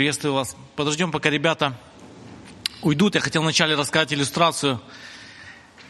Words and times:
Приветствую 0.00 0.32
вас. 0.32 0.56
Подождем, 0.76 1.12
пока 1.12 1.28
ребята 1.28 1.78
уйдут. 2.80 3.16
Я 3.16 3.20
хотел 3.20 3.42
вначале 3.42 3.74
рассказать 3.74 4.14
иллюстрацию, 4.14 4.80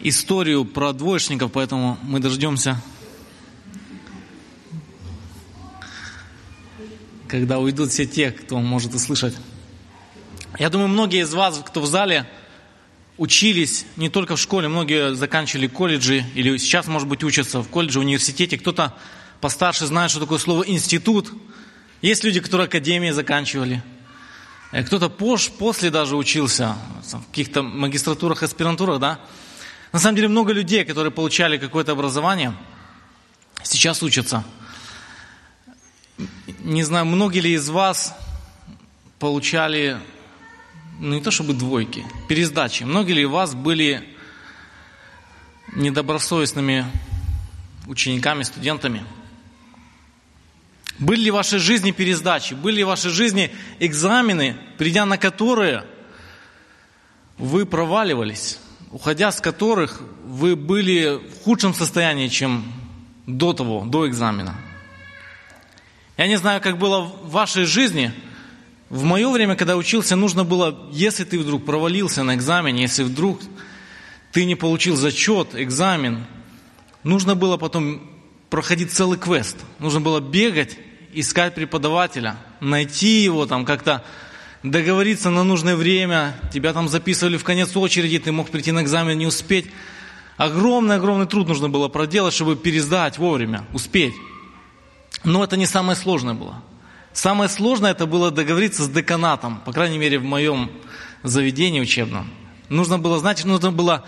историю 0.01 0.65
про 0.65 0.93
двоечников, 0.93 1.53
поэтому 1.53 1.97
мы 2.03 2.19
дождемся, 2.19 2.83
когда 7.29 7.61
уйдут 7.61 7.93
все 7.93 8.05
те, 8.05 8.33
кто 8.33 8.59
может 8.59 8.97
услышать. 8.97 9.37
Я 10.59 10.71
думаю, 10.71 10.89
многие 10.89 11.23
из 11.23 11.33
вас, 11.33 11.63
кто 11.65 11.81
в 11.81 11.87
зале, 11.87 12.29
учились 13.17 13.87
не 13.95 14.09
только 14.09 14.35
в 14.35 14.41
школе, 14.41 14.67
многие 14.67 15.15
заканчивали 15.15 15.69
колледжи 15.69 16.25
или 16.35 16.57
сейчас, 16.57 16.89
может 16.89 17.07
быть, 17.07 17.23
учатся 17.23 17.63
в 17.63 17.69
колледже, 17.69 18.01
в 18.01 18.03
университете. 18.03 18.59
Кто-то 18.59 18.93
постарше 19.41 19.87
знает, 19.87 20.11
что 20.11 20.19
такое 20.19 20.41
слово 20.41 20.65
«институт». 20.65 21.33
Есть 22.03 22.25
люди, 22.25 22.41
которые 22.41 22.65
академии 22.65 23.11
заканчивали. 23.11 23.85
Э, 24.73 24.85
кто-то 24.85 25.09
после 25.09 25.91
даже 25.91 26.17
учился 26.17 26.77
в 27.03 27.27
каких-то 27.27 27.63
магистратурах, 27.63 28.43
аспирантурах, 28.43 29.01
да. 29.01 29.19
На 29.93 29.99
самом 29.99 30.17
деле 30.17 30.29
много 30.29 30.53
людей, 30.53 30.85
которые 30.85 31.11
получали 31.11 31.59
какое-то 31.59 31.93
образование, 31.93 32.55
сейчас 33.63 34.03
учатся. 34.03 34.45
Не 36.61 36.85
знаю, 36.85 37.07
многие 37.07 37.41
ли 37.41 37.55
из 37.55 37.69
вас 37.69 38.15
получали, 39.19 39.99
ну 41.01 41.15
не 41.15 41.21
то 41.21 41.31
чтобы 41.31 41.55
двойки, 41.55 42.05
пересдачи. 42.29 42.85
Многие 42.85 43.13
ли 43.13 43.23
из 43.23 43.29
вас 43.29 43.55
были 43.55 44.07
недобросовестными 45.75 46.87
учениками, 47.87 48.45
студентами– 48.45 49.05
были 51.01 51.23
ли 51.23 51.31
в 51.31 51.35
вашей 51.35 51.59
жизни 51.59 51.91
пересдачи? 51.93 52.53
Были 52.53 52.77
ли 52.77 52.85
в 52.85 52.89
вашей 52.89 53.11
жизни 53.11 53.51
экзамены, 53.81 54.57
придя 54.77 55.07
на 55.07 55.17
которые 55.17 55.85
вы 57.39 57.65
проваливались, 57.65 58.59
уходя 58.93 59.33
с 59.33 59.41
которых 59.41 60.03
вы 60.25 60.57
были 60.57 61.19
в 61.19 61.43
худшем 61.43 61.73
состоянии, 61.73 62.29
чем 62.29 62.71
до 63.27 63.55
того, 63.55 63.85
до 63.87 64.07
экзамена? 64.07 64.55
Я 66.19 66.27
не 66.27 66.37
знаю, 66.37 66.61
как 66.61 66.77
было 66.77 67.01
в 67.01 67.31
вашей 67.31 67.65
жизни. 67.65 68.13
В 68.91 69.05
мое 69.05 69.31
время, 69.31 69.57
когда 69.57 69.79
учился, 69.79 70.17
нужно 70.17 70.45
было, 70.45 70.91
если 70.93 71.25
ты 71.25 71.39
вдруг 71.39 71.65
провалился 71.65 72.25
на 72.25 72.35
экзамене, 72.35 72.83
если 72.83 73.05
вдруг 73.05 73.41
ты 74.33 74.45
не 74.45 74.55
получил 74.55 74.97
зачет, 74.97 75.55
экзамен, 75.55 76.27
нужно 77.05 77.35
было 77.35 77.57
потом 77.57 78.03
проходить 78.51 78.93
целый 78.93 79.17
квест. 79.17 79.57
Нужно 79.79 80.03
было 80.03 80.21
бегать 80.21 80.77
искать 81.13 81.55
преподавателя, 81.55 82.37
найти 82.61 83.23
его 83.23 83.47
там 83.47 83.65
как-то, 83.65 84.05
договориться 84.63 85.31
на 85.31 85.43
нужное 85.45 85.77
время, 85.77 86.35
тебя 86.53 86.73
там 86.73 86.89
записывали 86.89 87.37
в 87.37 87.45
конец 87.45 87.75
очереди, 87.77 88.19
ты 88.19 88.33
мог 88.33 88.51
прийти 88.51 88.73
на 88.73 88.83
экзамен, 88.83 89.17
не 89.19 89.27
успеть. 89.27 89.67
Огромный-огромный 90.37 91.27
труд 91.27 91.49
нужно 91.49 91.69
было 91.69 91.89
проделать, 91.89 92.35
чтобы 92.35 92.57
пересдать 92.57 93.19
вовремя, 93.19 93.67
успеть. 93.73 94.15
Но 95.25 95.45
это 95.45 95.57
не 95.57 95.67
самое 95.67 95.97
сложное 95.97 96.35
было. 96.35 96.63
Самое 97.13 97.51
сложное 97.51 97.91
это 97.91 98.07
было 98.07 98.31
договориться 98.31 98.85
с 98.85 98.89
деканатом, 98.89 99.61
по 99.65 99.73
крайней 99.73 99.99
мере 99.99 100.19
в 100.19 100.25
моем 100.25 100.71
заведении 101.23 101.81
учебном. 101.81 102.31
Нужно 102.69 102.99
было, 102.99 103.19
знаете, 103.19 103.47
нужно 103.47 103.73
было 103.73 104.07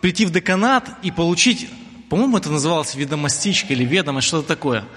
прийти 0.00 0.24
в 0.24 0.30
деканат 0.30 0.88
и 1.02 1.10
получить, 1.10 1.68
по-моему, 2.08 2.38
это 2.38 2.50
называлось 2.50 2.94
ведомостичка 2.94 3.72
или 3.72 3.84
ведомость, 3.84 4.28
что-то 4.28 4.48
такое– 4.48 4.84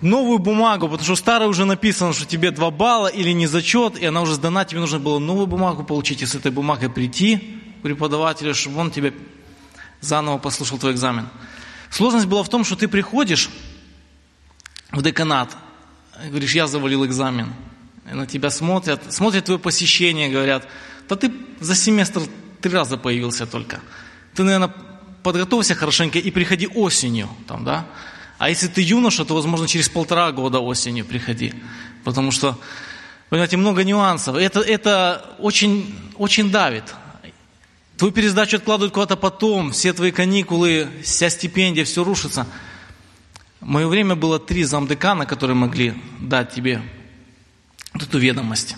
новую 0.00 0.38
бумагу, 0.38 0.88
потому 0.88 1.04
что 1.04 1.16
старая 1.16 1.48
уже 1.48 1.64
написано, 1.64 2.12
что 2.12 2.26
тебе 2.26 2.50
два 2.50 2.70
балла 2.70 3.08
или 3.08 3.30
не 3.30 3.46
зачет, 3.46 3.98
и 3.98 4.06
она 4.06 4.22
уже 4.22 4.34
сдана, 4.34 4.64
тебе 4.64 4.80
нужно 4.80 4.98
было 4.98 5.18
новую 5.18 5.46
бумагу 5.46 5.84
получить, 5.84 6.22
и 6.22 6.26
с 6.26 6.34
этой 6.34 6.50
бумагой 6.50 6.90
прийти 6.90 7.60
к 7.78 7.82
преподавателю, 7.82 8.54
чтобы 8.54 8.78
он 8.80 8.90
тебе 8.90 9.14
заново 10.00 10.38
послушал 10.38 10.78
твой 10.78 10.92
экзамен. 10.92 11.28
Сложность 11.90 12.26
была 12.26 12.42
в 12.42 12.48
том, 12.48 12.64
что 12.64 12.76
ты 12.76 12.88
приходишь 12.88 13.48
в 14.90 15.02
деканат, 15.02 15.56
говоришь, 16.28 16.54
я 16.54 16.66
завалил 16.66 17.04
экзамен, 17.06 17.52
и 18.10 18.14
на 18.14 18.26
тебя 18.26 18.50
смотрят, 18.50 19.12
смотрят 19.12 19.46
твое 19.46 19.58
посещение, 19.58 20.28
говорят, 20.28 20.68
да 21.08 21.16
ты 21.16 21.32
за 21.60 21.74
семестр 21.74 22.22
три 22.60 22.72
раза 22.72 22.96
появился 22.96 23.46
только. 23.46 23.80
Ты, 24.34 24.42
наверное, 24.42 24.72
подготовься 25.22 25.74
хорошенько 25.74 26.18
и 26.18 26.30
приходи 26.30 26.66
осенью, 26.66 27.28
там, 27.48 27.64
да, 27.64 27.86
а 28.38 28.48
если 28.50 28.68
ты 28.68 28.82
юноша, 28.82 29.24
то, 29.24 29.34
возможно, 29.34 29.66
через 29.66 29.88
полтора 29.88 30.30
года 30.32 30.60
осенью 30.60 31.04
приходи. 31.04 31.54
Потому 32.04 32.30
что, 32.30 32.58
понимаете, 33.30 33.56
много 33.56 33.82
нюансов. 33.82 34.36
Это, 34.36 34.60
это 34.60 35.36
очень, 35.38 35.94
очень 36.16 36.50
давит. 36.50 36.94
Твою 37.96 38.12
пересдачу 38.12 38.58
откладывают 38.58 38.92
куда-то 38.92 39.16
потом, 39.16 39.72
все 39.72 39.94
твои 39.94 40.10
каникулы, 40.10 40.88
вся 41.02 41.30
стипендия, 41.30 41.86
все 41.86 42.04
рушится. 42.04 42.46
Мое 43.60 43.86
время 43.88 44.14
было 44.14 44.38
три 44.38 44.64
замдекана, 44.64 45.24
которые 45.24 45.56
могли 45.56 45.94
дать 46.20 46.52
тебе 46.52 46.82
эту 47.94 48.18
ведомость. 48.18 48.76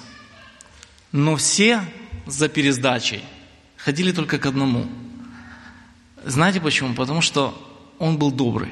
Но 1.10 1.34
все 1.34 1.82
за 2.26 2.48
пересдачей 2.48 3.24
ходили 3.76 4.12
только 4.12 4.38
к 4.38 4.46
одному. 4.46 4.86
Знаете 6.24 6.60
почему? 6.60 6.94
Потому 6.94 7.20
что 7.20 7.60
он 7.98 8.18
был 8.18 8.30
добрый. 8.30 8.70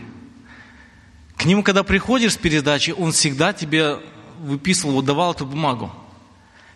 К 1.36 1.44
нему, 1.44 1.62
когда 1.62 1.82
приходишь 1.82 2.34
с 2.34 2.36
передачи, 2.36 2.92
он 2.92 3.12
всегда 3.12 3.52
тебе 3.52 4.00
выписывал, 4.41 5.02
давал 5.02 5.32
эту 5.32 5.47
бумагу. 5.47 5.92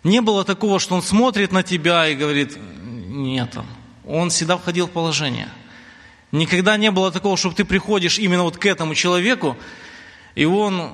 Не 0.03 0.21
было 0.21 0.43
такого, 0.43 0.79
что 0.79 0.95
он 0.95 1.03
смотрит 1.03 1.51
на 1.51 1.63
тебя 1.63 2.07
и 2.07 2.15
говорит, 2.15 2.57
нет, 2.81 3.55
он 4.05 4.29
всегда 4.29 4.57
входил 4.57 4.87
в 4.87 4.91
положение. 4.91 5.49
Никогда 6.31 6.77
не 6.77 6.91
было 6.91 7.11
такого, 7.11 7.37
чтобы 7.37 7.55
ты 7.55 7.65
приходишь 7.65 8.17
именно 8.17 8.43
вот 8.43 8.57
к 8.57 8.65
этому 8.65 8.95
человеку, 8.95 9.57
и 10.33 10.45
он 10.45 10.91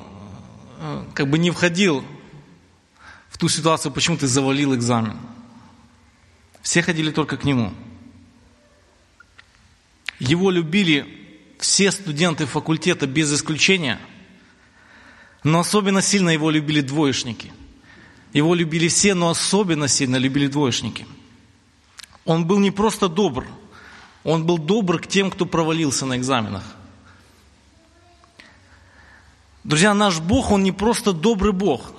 э, 0.80 1.04
как 1.14 1.30
бы 1.30 1.38
не 1.38 1.52
входил 1.52 2.04
в 3.30 3.38
ту 3.38 3.48
ситуацию, 3.48 3.92
почему 3.92 4.18
ты 4.18 4.28
завалил 4.28 4.74
экзамен. 4.76 5.18
Все 6.62 6.82
ходили 6.82 7.12
только 7.12 7.38
к 7.38 7.44
нему. 7.44 7.72
Его 10.20 10.50
любили 10.50 11.17
все 11.60 11.92
студенты 11.92 12.46
факультета 12.46 13.08
без 13.08 13.34
исключения, 13.34 14.00
но 15.44 15.60
особенно 15.60 16.02
сильно 16.02 16.30
его 16.30 16.50
любили 16.50 16.82
двоечники. 16.82 17.52
Его 18.34 18.54
любили 18.54 18.88
все, 18.88 19.14
но 19.14 19.30
особенно 19.30 19.88
сильно 19.88 20.18
любили 20.18 20.48
двоечники. 20.48 21.08
Он 22.26 22.46
был 22.46 22.60
не 22.60 22.72
просто 22.72 23.08
добр, 23.08 23.48
он 24.24 24.46
был 24.46 24.58
добр 24.58 25.00
к 25.00 25.08
тем, 25.08 25.32
кто 25.32 25.46
провалился 25.46 26.06
на 26.06 26.18
экзаменах. 26.18 26.64
Друзья, 29.64 29.94
наш 29.94 30.20
Бог, 30.20 30.52
Он 30.52 30.64
не 30.64 30.72
просто 30.72 31.14
добрый 31.14 31.52
Бог. 31.52 31.94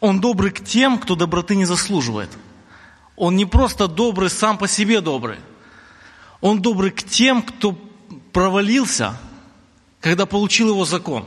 Он 0.00 0.20
добрый 0.20 0.50
к 0.50 0.64
тем, 0.64 0.98
кто 0.98 1.14
доброты 1.14 1.56
не 1.56 1.64
заслуживает. 1.64 2.30
Он 3.16 3.36
не 3.36 3.44
просто 3.44 3.88
добрый 3.88 4.30
сам 4.30 4.58
по 4.58 4.68
себе 4.68 5.00
добрый. 5.00 5.38
Он 6.40 6.60
добрый 6.60 6.90
к 6.90 7.02
тем, 7.02 7.42
кто 7.42 7.72
провалился, 8.34 9.16
когда 10.00 10.26
получил 10.26 10.68
его 10.68 10.84
закон. 10.84 11.24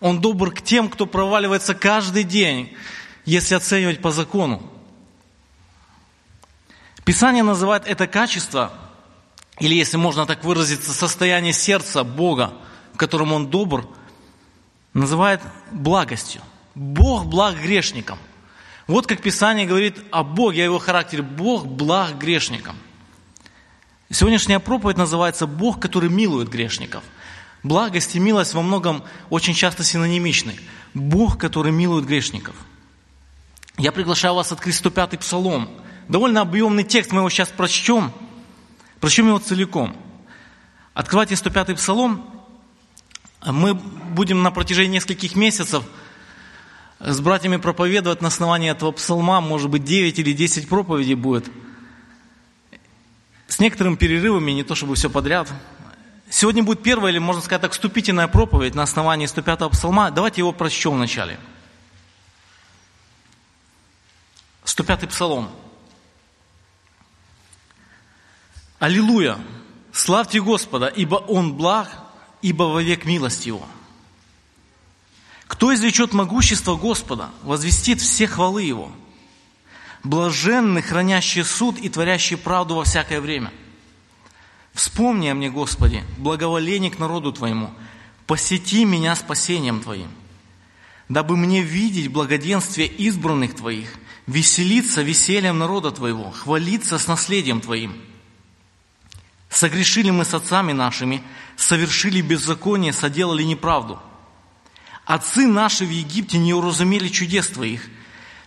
Он 0.00 0.20
добр 0.20 0.52
к 0.52 0.60
тем, 0.60 0.90
кто 0.90 1.06
проваливается 1.06 1.74
каждый 1.74 2.24
день, 2.24 2.76
если 3.24 3.54
оценивать 3.54 4.02
по 4.02 4.10
закону. 4.10 4.62
Писание 7.04 7.42
называет 7.42 7.84
это 7.86 8.06
качество, 8.06 8.72
или 9.60 9.74
если 9.74 9.96
можно 9.96 10.26
так 10.26 10.44
выразиться, 10.44 10.92
состояние 10.92 11.52
сердца 11.52 12.02
Бога, 12.02 12.52
в 12.92 12.98
котором 12.98 13.32
Он 13.32 13.46
добр, 13.48 13.88
называет 14.92 15.40
благостью. 15.70 16.42
Бог 16.74 17.26
благ 17.26 17.56
грешникам. 17.56 18.18
Вот 18.88 19.06
как 19.06 19.22
Писание 19.22 19.66
говорит 19.66 19.98
о 20.10 20.24
Боге, 20.24 20.62
о 20.62 20.64
Его 20.64 20.78
характере. 20.78 21.22
Бог 21.22 21.66
благ 21.66 22.18
грешникам. 22.18 22.76
Сегодняшняя 24.14 24.60
проповедь 24.60 24.96
называется 24.96 25.44
«Бог, 25.44 25.80
который 25.80 26.08
милует 26.08 26.48
грешников». 26.48 27.02
Благость 27.64 28.14
и 28.14 28.20
милость 28.20 28.54
во 28.54 28.62
многом 28.62 29.02
очень 29.28 29.54
часто 29.54 29.82
синонимичны. 29.82 30.54
Бог, 30.94 31.36
который 31.36 31.72
милует 31.72 32.06
грешников. 32.06 32.54
Я 33.76 33.90
приглашаю 33.90 34.34
вас 34.34 34.52
открыть 34.52 34.80
105-й 34.80 35.18
псалом. 35.18 35.68
Довольно 36.08 36.42
объемный 36.42 36.84
текст, 36.84 37.10
мы 37.10 37.22
его 37.22 37.28
сейчас 37.28 37.48
прочтем. 37.48 38.12
Прочтем 39.00 39.26
его 39.26 39.38
целиком. 39.40 39.96
Открывайте 40.92 41.34
105-й 41.34 41.74
псалом. 41.74 42.24
Мы 43.44 43.74
будем 43.74 44.44
на 44.44 44.52
протяжении 44.52 44.94
нескольких 44.94 45.34
месяцев 45.34 45.82
с 47.00 47.18
братьями 47.18 47.56
проповедовать 47.56 48.22
на 48.22 48.28
основании 48.28 48.70
этого 48.70 48.92
псалма. 48.92 49.40
Может 49.40 49.70
быть, 49.70 49.82
9 49.82 50.20
или 50.20 50.32
10 50.32 50.68
проповедей 50.68 51.16
будет– 51.16 51.46
с 53.48 53.58
некоторыми 53.58 53.96
перерывами, 53.96 54.52
не 54.52 54.62
то 54.64 54.74
чтобы 54.74 54.94
все 54.94 55.10
подряд. 55.10 55.52
Сегодня 56.30 56.62
будет 56.62 56.82
первая, 56.82 57.12
или 57.12 57.18
можно 57.18 57.42
сказать 57.42 57.62
так, 57.62 57.72
вступительная 57.72 58.28
проповедь 58.28 58.74
на 58.74 58.82
основании 58.82 59.26
105-го 59.26 59.70
псалма. 59.70 60.10
Давайте 60.10 60.40
его 60.40 60.52
прочтем 60.52 60.94
вначале. 60.94 61.38
105-й 64.64 65.06
псалом. 65.08 65.50
Аллилуйя! 68.78 69.38
Славьте 69.92 70.40
Господа, 70.42 70.88
ибо 70.88 71.16
Он 71.16 71.54
благ, 71.54 71.88
ибо 72.42 72.64
вовек 72.64 73.04
милость 73.04 73.46
Его. 73.46 73.64
Кто 75.46 75.72
извлечет 75.72 76.12
могущество 76.12 76.74
Господа, 76.74 77.30
возвестит 77.42 78.00
все 78.00 78.26
хвалы 78.26 78.64
Его. 78.64 78.90
Блаженны, 80.04 80.82
хранящие 80.82 81.44
суд 81.44 81.78
и 81.78 81.88
творящие 81.88 82.36
правду 82.36 82.76
во 82.76 82.84
всякое 82.84 83.20
время. 83.20 83.52
Вспомни 84.72 85.28
о 85.28 85.34
мне, 85.34 85.50
Господи, 85.50 86.04
благоволение 86.18 86.90
к 86.90 86.98
народу 86.98 87.32
Твоему, 87.32 87.70
посети 88.26 88.84
меня 88.84 89.16
спасением 89.16 89.80
Твоим, 89.80 90.10
дабы 91.08 91.36
мне 91.36 91.62
видеть 91.62 92.12
благоденствие 92.12 92.86
избранных 92.86 93.56
Твоих, 93.56 93.94
веселиться 94.26 95.02
весельем 95.02 95.58
народа 95.58 95.90
Твоего, 95.90 96.30
хвалиться 96.30 96.98
с 96.98 97.08
наследием 97.08 97.60
Твоим– 97.60 97.96
Согрешили 99.54 100.10
мы 100.10 100.24
с 100.24 100.34
отцами 100.34 100.72
нашими, 100.72 101.22
совершили 101.56 102.20
беззаконие, 102.20 102.92
соделали 102.92 103.44
неправду. 103.44 104.02
Отцы 105.04 105.46
наши 105.46 105.84
в 105.84 105.90
Египте 105.90 106.38
не 106.38 106.52
уразумели 106.52 107.06
чудес 107.06 107.46
Твоих, 107.46 107.88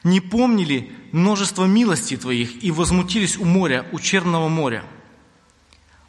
не 0.04 0.22
помнили 0.22 0.92
множество 1.12 1.66
милостей 1.66 2.18
Твоих 2.18 2.64
и 2.64 2.72
возмутились 2.72 3.38
у 3.38 3.46
моря, 3.46 3.86
у 3.92 4.00
Черного 4.00 4.48
моря. 4.48 4.84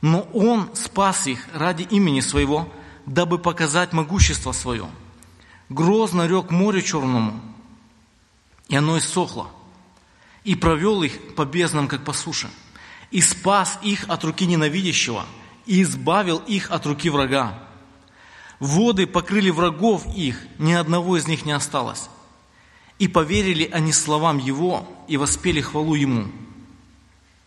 Но 0.00 0.22
Он 0.32 0.70
спас 0.74 1.26
их 1.26 1.48
ради 1.52 1.82
имени 1.82 2.20
Своего, 2.20 2.72
дабы 3.06 3.38
показать 3.38 3.92
могущество 3.92 4.52
Свое. 4.52 4.86
Грозно 5.68 6.26
рек 6.26 6.50
морю 6.50 6.82
Черному, 6.82 7.40
и 8.68 8.76
оно 8.76 8.98
иссохло, 8.98 9.48
и 10.44 10.54
провел 10.54 11.02
их 11.02 11.34
по 11.34 11.44
безднам, 11.44 11.88
как 11.88 12.04
по 12.04 12.12
суше– 12.12 12.48
и 13.10 13.20
спас 13.20 13.78
их 13.82 14.04
от 14.08 14.24
руки 14.24 14.46
ненавидящего, 14.46 15.24
и 15.66 15.82
избавил 15.82 16.38
их 16.38 16.70
от 16.70 16.86
руки 16.86 17.10
врага. 17.10 17.58
Воды 18.60 19.06
покрыли 19.06 19.50
врагов 19.50 20.06
их, 20.14 20.40
ни 20.58 20.72
одного 20.72 21.16
из 21.16 21.26
них 21.26 21.44
не 21.44 21.52
осталось. 21.52 22.08
И 22.98 23.08
поверили 23.08 23.68
они 23.72 23.92
словам 23.92 24.38
Его, 24.38 24.86
и 25.06 25.16
воспели 25.16 25.60
хвалу 25.60 25.94
Ему. 25.94 26.28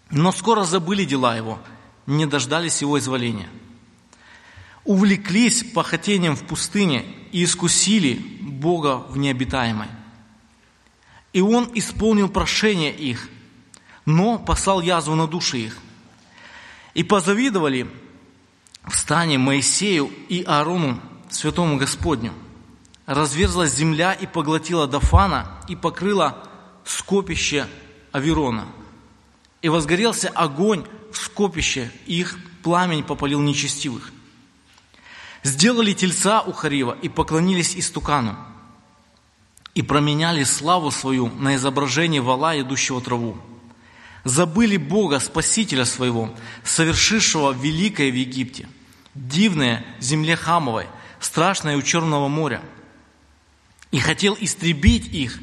Но 0.09 0.31
скоро 0.31 0.63
забыли 0.63 1.05
дела 1.05 1.35
Его, 1.35 1.59
не 2.05 2.25
дождались 2.25 2.81
Его 2.81 2.99
изволения. 2.99 3.49
Увлеклись 4.83 5.63
похотением 5.63 6.35
в 6.35 6.43
пустыне 6.45 7.05
и 7.31 7.43
искусили 7.43 8.13
Бога 8.41 8.97
в 8.97 9.17
необитаемой. 9.17 9.87
И 11.33 11.41
Он 11.41 11.69
исполнил 11.73 12.29
прошение 12.29 12.95
их– 12.95 13.29
но 14.05 14.39
послал 14.39 14.81
язву 14.81 15.15
на 15.15 15.27
души 15.27 15.57
их. 15.59 15.77
И 16.93 17.03
позавидовали 17.03 17.87
в 18.85 18.95
стане 18.95 19.37
Моисею 19.37 20.11
и 20.27 20.43
Аарону, 20.43 20.99
святому 21.29 21.77
Господню. 21.77 22.33
Разверзлась 23.05 23.73
земля 23.73 24.13
и 24.13 24.25
поглотила 24.25 24.87
Дафана 24.87 25.59
и 25.67 25.75
покрыла 25.75 26.47
скопище 26.85 27.67
Аверона. 28.11 28.65
И 29.61 29.69
возгорелся 29.69 30.29
огонь 30.29 30.85
в 31.11 31.17
скопище, 31.17 31.91
и 32.05 32.19
их 32.19 32.37
пламень 32.63 33.03
попалил 33.03 33.41
нечестивых. 33.41 34.11
Сделали 35.43 35.93
тельца 35.93 36.41
у 36.41 36.51
Харива 36.51 36.97
и 37.01 37.09
поклонились 37.09 37.75
истукану, 37.75 38.37
и 39.73 39.81
променяли 39.81 40.43
славу 40.43 40.91
свою 40.91 41.27
на 41.27 41.55
изображение 41.55 42.21
вала, 42.21 42.59
идущего 42.59 43.01
траву 43.01 43.37
забыли 44.23 44.77
Бога, 44.77 45.19
Спасителя 45.19 45.85
своего, 45.85 46.33
совершившего 46.63 47.51
великое 47.51 48.11
в 48.11 48.15
Египте, 48.15 48.67
дивное 49.15 49.85
земле 49.99 50.35
Хамовой, 50.35 50.87
страшное 51.19 51.77
у 51.77 51.81
Черного 51.81 52.27
моря, 52.27 52.61
и 53.91 53.99
хотел 53.99 54.37
истребить 54.39 55.07
их, 55.07 55.39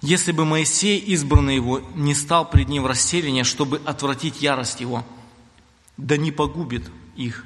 если 0.00 0.32
бы 0.32 0.44
Моисей, 0.44 0.98
избранный 0.98 1.54
его, 1.54 1.80
не 1.94 2.14
стал 2.14 2.48
пред 2.48 2.68
ним 2.68 2.86
расселение, 2.86 3.44
чтобы 3.44 3.80
отвратить 3.84 4.42
ярость 4.42 4.80
его, 4.80 5.06
да 5.96 6.16
не 6.16 6.30
погубит 6.30 6.84
их. 7.16 7.44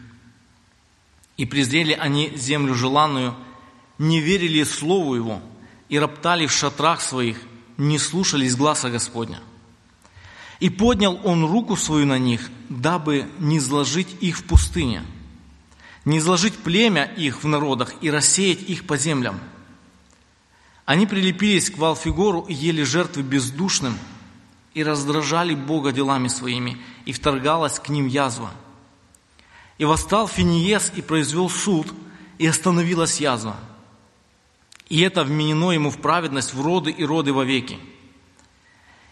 И 1.36 1.44
презрели 1.44 1.92
они 1.92 2.32
землю 2.34 2.74
желанную, 2.74 3.36
не 3.98 4.20
верили 4.20 4.64
слову 4.64 5.14
его, 5.14 5.40
и 5.88 5.98
роптали 5.98 6.46
в 6.46 6.52
шатрах 6.52 7.00
своих, 7.00 7.40
не 7.76 7.98
слушались 7.98 8.56
гласа 8.56 8.90
Господня. 8.90 9.40
И 10.58 10.70
поднял 10.70 11.20
он 11.22 11.44
руку 11.44 11.76
свою 11.76 12.06
на 12.06 12.18
них, 12.18 12.50
дабы 12.68 13.28
не 13.38 13.58
изложить 13.58 14.16
их 14.20 14.38
в 14.38 14.44
пустыне, 14.44 15.04
не 16.04 16.18
изложить 16.18 16.56
племя 16.56 17.04
их 17.04 17.44
в 17.44 17.46
народах 17.46 17.94
и 18.00 18.10
рассеять 18.10 18.62
их 18.62 18.84
по 18.84 18.96
землям. 18.96 19.38
Они 20.88 21.06
прилепились 21.06 21.68
к 21.68 21.76
Валфигору 21.76 22.46
и 22.48 22.54
ели 22.54 22.82
жертвы 22.82 23.22
бездушным, 23.22 23.98
и 24.72 24.82
раздражали 24.82 25.54
Бога 25.54 25.92
делами 25.92 26.28
своими, 26.28 26.78
и 27.04 27.12
вторгалась 27.12 27.78
к 27.78 27.90
ним 27.90 28.06
язва. 28.06 28.50
И 29.76 29.84
восстал 29.84 30.26
Финиес 30.26 30.90
и 30.96 31.02
произвел 31.02 31.50
суд, 31.50 31.92
и 32.38 32.46
остановилась 32.46 33.20
язва. 33.20 33.56
И 34.88 35.02
это 35.02 35.24
вменено 35.24 35.72
ему 35.72 35.90
в 35.90 35.98
праведность 35.98 36.54
в 36.54 36.62
роды 36.62 36.90
и 36.90 37.04
роды 37.04 37.34
вовеки. 37.34 37.74
веки 37.74 37.82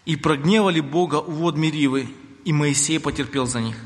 и 0.05 0.15
прогневали 0.15 0.79
Бога 0.79 1.17
у 1.17 1.29
вод 1.29 1.57
Меривы, 1.57 2.09
и 2.43 2.53
Моисей 2.53 2.99
потерпел 2.99 3.45
за 3.45 3.61
них. 3.61 3.77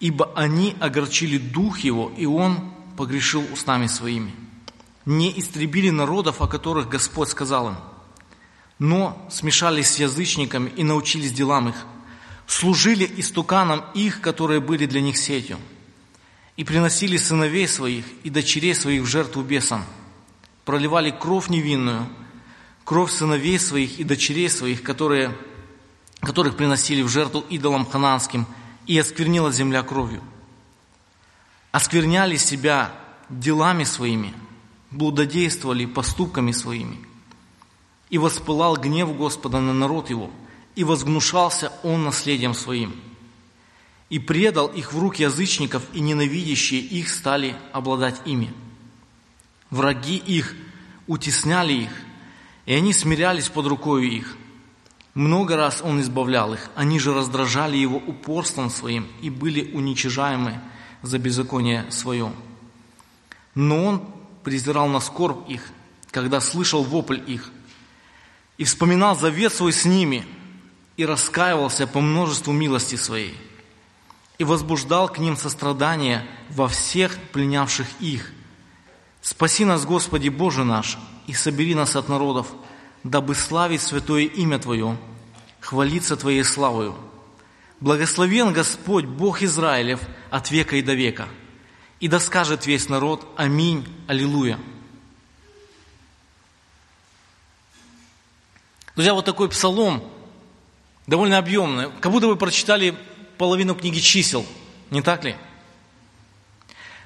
Ибо 0.00 0.32
они 0.34 0.74
огорчили 0.80 1.38
дух 1.38 1.78
его, 1.78 2.10
и 2.16 2.26
он 2.26 2.72
погрешил 2.96 3.44
устами 3.52 3.86
своими. 3.86 4.34
Не 5.04 5.38
истребили 5.38 5.90
народов, 5.90 6.40
о 6.40 6.46
которых 6.46 6.88
Господь 6.88 7.28
сказал 7.28 7.70
им, 7.70 7.76
но 8.78 9.26
смешались 9.30 9.90
с 9.90 9.98
язычниками 9.98 10.70
и 10.70 10.84
научились 10.84 11.32
делам 11.32 11.68
их, 11.68 11.76
служили 12.46 13.10
истуканам 13.16 13.84
их, 13.94 14.20
которые 14.20 14.60
были 14.60 14.86
для 14.86 15.00
них 15.00 15.16
сетью, 15.16 15.58
и 16.56 16.64
приносили 16.64 17.16
сыновей 17.16 17.66
своих 17.66 18.04
и 18.22 18.30
дочерей 18.30 18.74
своих 18.74 19.02
в 19.02 19.06
жертву 19.06 19.42
бесам, 19.42 19.84
проливали 20.64 21.10
кровь 21.10 21.48
невинную– 21.48 22.08
кровь 22.84 23.12
сыновей 23.12 23.58
своих 23.58 23.98
и 23.98 24.04
дочерей 24.04 24.48
своих, 24.48 24.82
которые, 24.82 25.36
которых 26.20 26.56
приносили 26.56 27.02
в 27.02 27.08
жертву 27.08 27.44
идолам 27.48 27.86
хананским, 27.86 28.46
и 28.86 28.98
осквернила 28.98 29.52
земля 29.52 29.82
кровью. 29.82 30.22
Оскверняли 31.70 32.36
себя 32.36 32.92
делами 33.28 33.84
своими, 33.84 34.34
блудодействовали 34.92 35.86
поступками 35.86 36.52
своими. 36.52 36.98
И 38.10 38.18
воспылал 38.18 38.76
гнев 38.76 39.16
Господа 39.16 39.60
на 39.60 39.72
народ 39.72 40.10
его, 40.10 40.30
и 40.74 40.84
возгнушался 40.84 41.72
он 41.82 42.04
наследием 42.04 42.54
своим. 42.54 42.94
И 44.10 44.18
предал 44.18 44.68
их 44.68 44.92
в 44.92 44.98
руки 44.98 45.22
язычников, 45.22 45.82
и 45.94 46.00
ненавидящие 46.00 46.80
их 46.80 47.08
стали 47.08 47.56
обладать 47.72 48.20
ими. 48.26 48.52
Враги 49.70 50.16
их 50.16 50.54
утесняли 51.06 51.72
их, 51.72 51.90
и 52.66 52.74
они 52.74 52.92
смирялись 52.92 53.48
под 53.48 53.66
рукою 53.66 54.10
их. 54.10 54.36
Много 55.14 55.56
раз 55.56 55.80
Он 55.82 56.00
избавлял 56.00 56.54
их, 56.54 56.70
они 56.74 56.98
же 56.98 57.14
раздражали 57.14 57.76
Его 57.76 57.96
упорством 57.96 58.70
своим 58.70 59.06
и 59.20 59.30
были 59.30 59.72
уничижаемы 59.72 60.60
за 61.02 61.18
беззаконие 61.18 61.90
свое. 61.90 62.32
Но 63.54 63.84
Он 63.84 64.11
презирал 64.42 64.88
на 64.88 65.00
скорбь 65.00 65.48
их, 65.50 65.68
когда 66.10 66.40
слышал 66.40 66.82
вопль 66.82 67.20
их, 67.26 67.50
и 68.58 68.64
вспоминал 68.64 69.16
завет 69.16 69.52
свой 69.52 69.72
с 69.72 69.84
ними, 69.84 70.24
и 70.96 71.06
раскаивался 71.06 71.86
по 71.86 72.00
множеству 72.00 72.52
милости 72.52 72.96
своей, 72.96 73.36
и 74.38 74.44
возбуждал 74.44 75.08
к 75.08 75.18
ним 75.18 75.36
сострадание 75.36 76.26
во 76.50 76.68
всех 76.68 77.16
пленявших 77.32 77.86
их. 78.00 78.30
Спаси 79.22 79.64
нас, 79.64 79.84
Господи 79.84 80.28
Боже 80.28 80.64
наш, 80.64 80.98
и 81.26 81.32
собери 81.32 81.74
нас 81.74 81.96
от 81.96 82.08
народов, 82.08 82.48
дабы 83.04 83.34
славить 83.34 83.80
святое 83.80 84.24
имя 84.24 84.58
Твое, 84.58 84.96
хвалиться 85.60 86.16
Твоей 86.16 86.44
славою. 86.44 86.94
Благословен 87.80 88.52
Господь, 88.52 89.06
Бог 89.06 89.42
Израилев, 89.42 90.00
от 90.30 90.50
века 90.50 90.76
и 90.76 90.82
до 90.82 90.94
века. 90.94 91.28
И 92.02 92.08
да 92.08 92.18
скажет 92.18 92.66
весь 92.66 92.88
народ 92.88 93.24
Аминь, 93.36 93.86
Аллилуйя. 94.08 94.58
Друзья, 98.96 99.14
вот 99.14 99.24
такой 99.24 99.48
псалом, 99.48 100.02
довольно 101.06 101.38
объемный, 101.38 101.92
как 102.00 102.10
будто 102.10 102.26
вы 102.26 102.34
прочитали 102.34 102.96
половину 103.38 103.76
книги 103.76 104.00
чисел, 104.00 104.44
не 104.90 105.00
так 105.00 105.22
ли? 105.22 105.36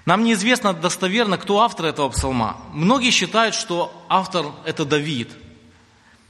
Нам 0.06 0.24
неизвестно 0.24 0.72
достоверно, 0.72 1.36
кто 1.36 1.60
автор 1.60 1.84
этого 1.84 2.08
псалма. 2.08 2.56
Многие 2.72 3.10
считают, 3.10 3.54
что 3.54 3.92
автор– 4.08 4.46
это 4.64 4.86
Давид. 4.86 5.30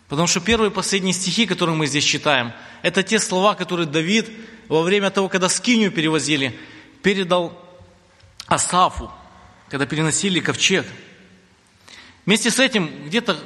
Потому 0.08 0.26
что 0.26 0.40
первые 0.40 0.72
и 0.72 0.74
последние 0.74 1.14
стихи, 1.14 1.46
которые 1.46 1.76
мы 1.76 1.86
здесь 1.86 2.02
читаем, 2.02 2.52
это 2.82 3.04
те 3.04 3.20
слова, 3.20 3.54
которые 3.54 3.86
Давид 3.86 4.28
во 4.66 4.82
время 4.82 5.10
того, 5.10 5.28
когда 5.28 5.48
Скинию 5.48 5.92
перевозили, 5.92 6.58
передал 7.04 7.65
Асафу, 8.56 9.10
когда 9.68 9.86
переносили 9.86 10.40
ковчег. 10.40 10.86
Вместе 12.26 12.50
с 12.50 12.58
этим 12.58 13.06
где-то 13.06 13.38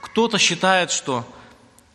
кто-то 0.00 0.38
считает, 0.38 0.90
что 0.90 1.24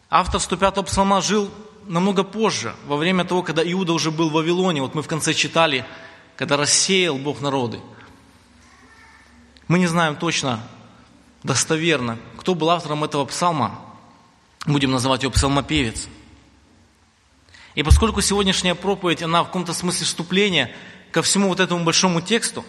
автор 0.09 0.39
105-го 0.39 0.83
псалма 0.83 1.21
жил 1.21 1.51
намного 1.87 2.23
позже, 2.23 2.75
во 2.85 2.97
время 2.97 3.25
того, 3.25 3.43
когда 3.43 3.63
Иуда 3.63 3.93
уже 3.93 4.11
был 4.11 4.29
в 4.29 4.33
Вавилоне. 4.33 4.81
Вот 4.81 4.95
мы 4.95 5.01
в 5.01 5.07
конце 5.07 5.33
читали, 5.33 5.85
когда 6.35 6.57
рассеял 6.57 7.17
Бог 7.17 7.41
народы. 7.41 7.79
Мы 9.67 9.79
не 9.79 9.87
знаем 9.87 10.15
точно, 10.15 10.63
достоверно, 11.43 12.17
кто 12.37 12.55
был 12.55 12.69
автором 12.69 13.03
этого 13.03 13.25
псалма. 13.25 13.79
Будем 14.65 14.91
называть 14.91 15.23
его 15.23 15.31
псалмопевец. 15.31 16.07
И 17.75 17.83
поскольку 17.83 18.21
сегодняшняя 18.21 18.75
проповедь, 18.75 19.21
она 19.21 19.43
в 19.43 19.47
каком-то 19.47 19.73
смысле 19.73 20.05
вступление 20.05 20.75
ко 21.17 21.23
всему 21.23 21.47
вот 21.47 21.59
этому 21.59 21.83
большому 21.83 22.21
тексту, 22.21 22.63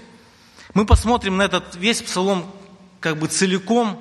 мы 0.72 0.86
посмотрим 0.86 1.36
на 1.36 1.42
этот 1.42 1.74
весь 1.74 2.00
псалом 2.00 2.50
как 2.98 3.18
бы 3.18 3.28
целиком 3.28 4.00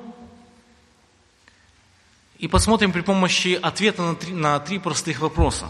и 2.37 2.47
посмотрим 2.47 2.93
при 2.93 3.01
помощи 3.01 3.59
ответа 3.61 4.03
на 4.03 4.15
три, 4.15 4.31
на 4.31 4.57
три 4.61 4.79
простых 4.79 5.19
вопроса. 5.19 5.67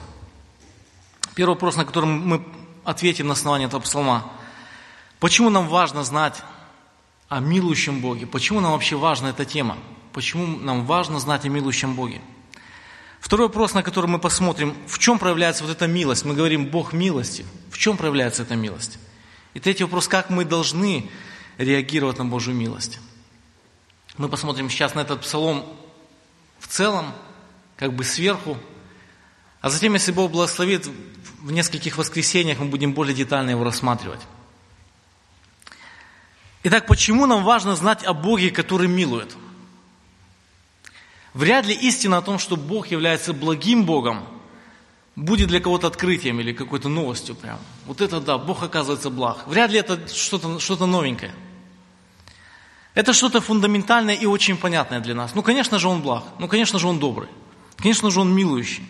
Первый 1.33 1.53
вопрос, 1.55 1.75
на 1.75 1.85
который 1.85 2.05
мы 2.05 2.45
ответим 2.83 3.25
на 3.25 3.33
основании 3.33 3.65
этого 3.65 3.81
псалма. 3.81 4.31
Почему 5.19 5.49
нам 5.49 5.67
важно 5.69 6.03
знать 6.03 6.43
о 7.29 7.39
милующем 7.39 7.99
Боге? 7.99 8.27
Почему 8.27 8.59
нам 8.59 8.73
вообще 8.73 8.95
важна 8.95 9.31
эта 9.31 9.43
тема? 9.43 9.75
Почему 10.13 10.45
нам 10.45 10.85
важно 10.85 11.19
знать 11.19 11.45
о 11.45 11.49
милующем 11.49 11.95
Боге? 11.95 12.21
Второй 13.19 13.47
вопрос, 13.47 13.73
на 13.73 13.83
который 13.83 14.07
мы 14.07 14.19
посмотрим, 14.19 14.75
в 14.87 14.99
чем 14.99 15.19
проявляется 15.19 15.63
вот 15.63 15.71
эта 15.71 15.87
милость? 15.87 16.23
Мы 16.23 16.33
говорим, 16.33 16.67
Бог 16.67 16.93
милости. 16.93 17.45
В 17.71 17.77
чем 17.77 17.97
проявляется 17.97 18.43
эта 18.43 18.55
милость? 18.55 18.99
И 19.53 19.59
третий 19.59 19.83
вопрос, 19.83 20.07
как 20.07 20.29
мы 20.29 20.45
должны 20.45 21.09
реагировать 21.57 22.19
на 22.19 22.25
Божью 22.25 22.53
милость? 22.53 22.99
Мы 24.17 24.29
посмотрим 24.29 24.69
сейчас 24.69 24.95
на 24.95 25.01
этот 25.01 25.21
псалом 25.21 25.65
в 26.59 26.67
целом, 26.67 27.13
как 27.75 27.93
бы 27.93 28.03
сверху. 28.03 28.57
А 29.61 29.69
затем, 29.69 29.93
если 29.93 30.11
Бог 30.11 30.31
благословит, 30.31 30.87
в 31.39 31.51
нескольких 31.51 31.97
воскресениях 31.97 32.59
мы 32.59 32.65
будем 32.65 32.93
более 32.93 33.15
детально 33.15 33.51
его 33.51 33.63
рассматривать. 33.63 34.21
Итак, 36.63 36.87
почему 36.87 37.25
нам 37.25 37.43
важно 37.43 37.75
знать 37.75 38.03
о 38.03 38.13
Боге, 38.13 38.51
который 38.51 38.87
милует? 38.87 39.35
Вряд 41.37 41.67
ли 41.67 41.75
истина 41.75 42.17
о 42.17 42.21
том, 42.23 42.39
что 42.39 42.55
Бог 42.55 42.87
является 42.87 43.31
благим 43.31 43.85
Богом, 43.85 44.23
будет 45.15 45.49
для 45.49 45.59
кого-то 45.59 45.85
открытием 45.85 46.39
или 46.39 46.51
какой-то 46.51 46.89
новостью 46.89 47.35
прям. 47.35 47.59
Вот 47.85 48.01
это 48.01 48.19
да, 48.19 48.39
Бог 48.39 48.63
оказывается 48.63 49.11
благ. 49.11 49.45
Вряд 49.45 49.69
ли 49.69 49.77
это 49.77 50.07
что-то 50.07 50.59
что 50.59 50.83
новенькое. 50.87 51.35
Это 52.95 53.13
что-то 53.13 53.39
фундаментальное 53.39 54.15
и 54.15 54.25
очень 54.25 54.57
понятное 54.57 54.99
для 54.99 55.13
нас. 55.13 55.35
Ну, 55.35 55.43
конечно 55.43 55.77
же, 55.77 55.87
Он 55.87 56.01
благ. 56.01 56.23
Ну, 56.39 56.47
конечно 56.47 56.79
же, 56.79 56.87
Он 56.87 56.97
добрый. 56.97 57.29
Конечно 57.75 58.09
же, 58.09 58.19
Он 58.19 58.33
милующий. 58.33 58.87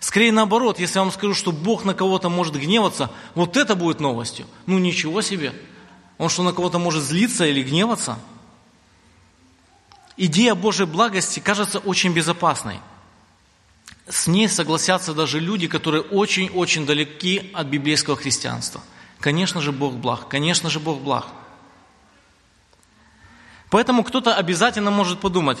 Скорее 0.00 0.32
наоборот, 0.32 0.80
если 0.80 0.96
я 0.96 1.02
вам 1.02 1.12
скажу, 1.12 1.34
что 1.34 1.52
Бог 1.52 1.84
на 1.84 1.92
кого-то 1.92 2.30
может 2.30 2.56
гневаться, 2.56 3.10
вот 3.34 3.58
это 3.58 3.76
будет 3.76 4.00
новостью. 4.00 4.46
Ну, 4.64 4.78
ничего 4.78 5.20
себе. 5.20 5.52
Он 6.16 6.30
что, 6.30 6.42
на 6.42 6.54
кого-то 6.54 6.78
может 6.78 7.04
злиться 7.04 7.44
или 7.44 7.62
гневаться? 7.62 8.18
Идея 10.16 10.54
Божьей 10.54 10.86
благости 10.86 11.40
кажется 11.40 11.78
очень 11.78 12.12
безопасной. 12.12 12.80
С 14.08 14.26
ней 14.26 14.48
согласятся 14.48 15.14
даже 15.14 15.40
люди, 15.40 15.66
которые 15.66 16.02
очень-очень 16.02 16.86
далеки 16.86 17.50
от 17.52 17.66
библейского 17.66 18.16
христианства. 18.16 18.80
Конечно 19.20 19.60
же, 19.60 19.72
Бог 19.72 19.94
благ. 19.94 20.28
Конечно 20.28 20.70
же, 20.70 20.80
Бог 20.80 21.00
благ. 21.00 21.26
Поэтому 23.68 24.04
кто-то 24.04 24.34
обязательно 24.36 24.90
может 24.90 25.20
подумать, 25.20 25.58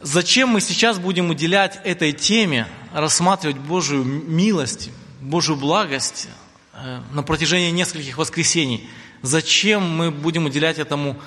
зачем 0.00 0.48
мы 0.48 0.60
сейчас 0.60 0.98
будем 0.98 1.30
уделять 1.30 1.78
этой 1.84 2.12
теме, 2.12 2.66
рассматривать 2.92 3.58
Божию 3.58 4.02
милость, 4.02 4.90
Божью 5.20 5.56
благость 5.56 6.28
э, 6.72 7.02
на 7.12 7.22
протяжении 7.22 7.70
нескольких 7.70 8.16
воскресений. 8.16 8.88
Зачем 9.22 9.82
мы 9.82 10.10
будем 10.10 10.46
уделять 10.46 10.78
этому 10.78 11.20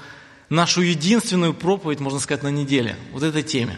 нашу 0.49 0.81
единственную 0.81 1.53
проповедь, 1.53 1.99
можно 1.99 2.19
сказать, 2.19 2.43
на 2.43 2.49
неделе, 2.49 2.97
вот 3.11 3.23
этой 3.23 3.43
теме. 3.43 3.77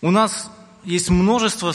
У 0.00 0.10
нас 0.10 0.50
есть 0.84 1.08
множество 1.08 1.74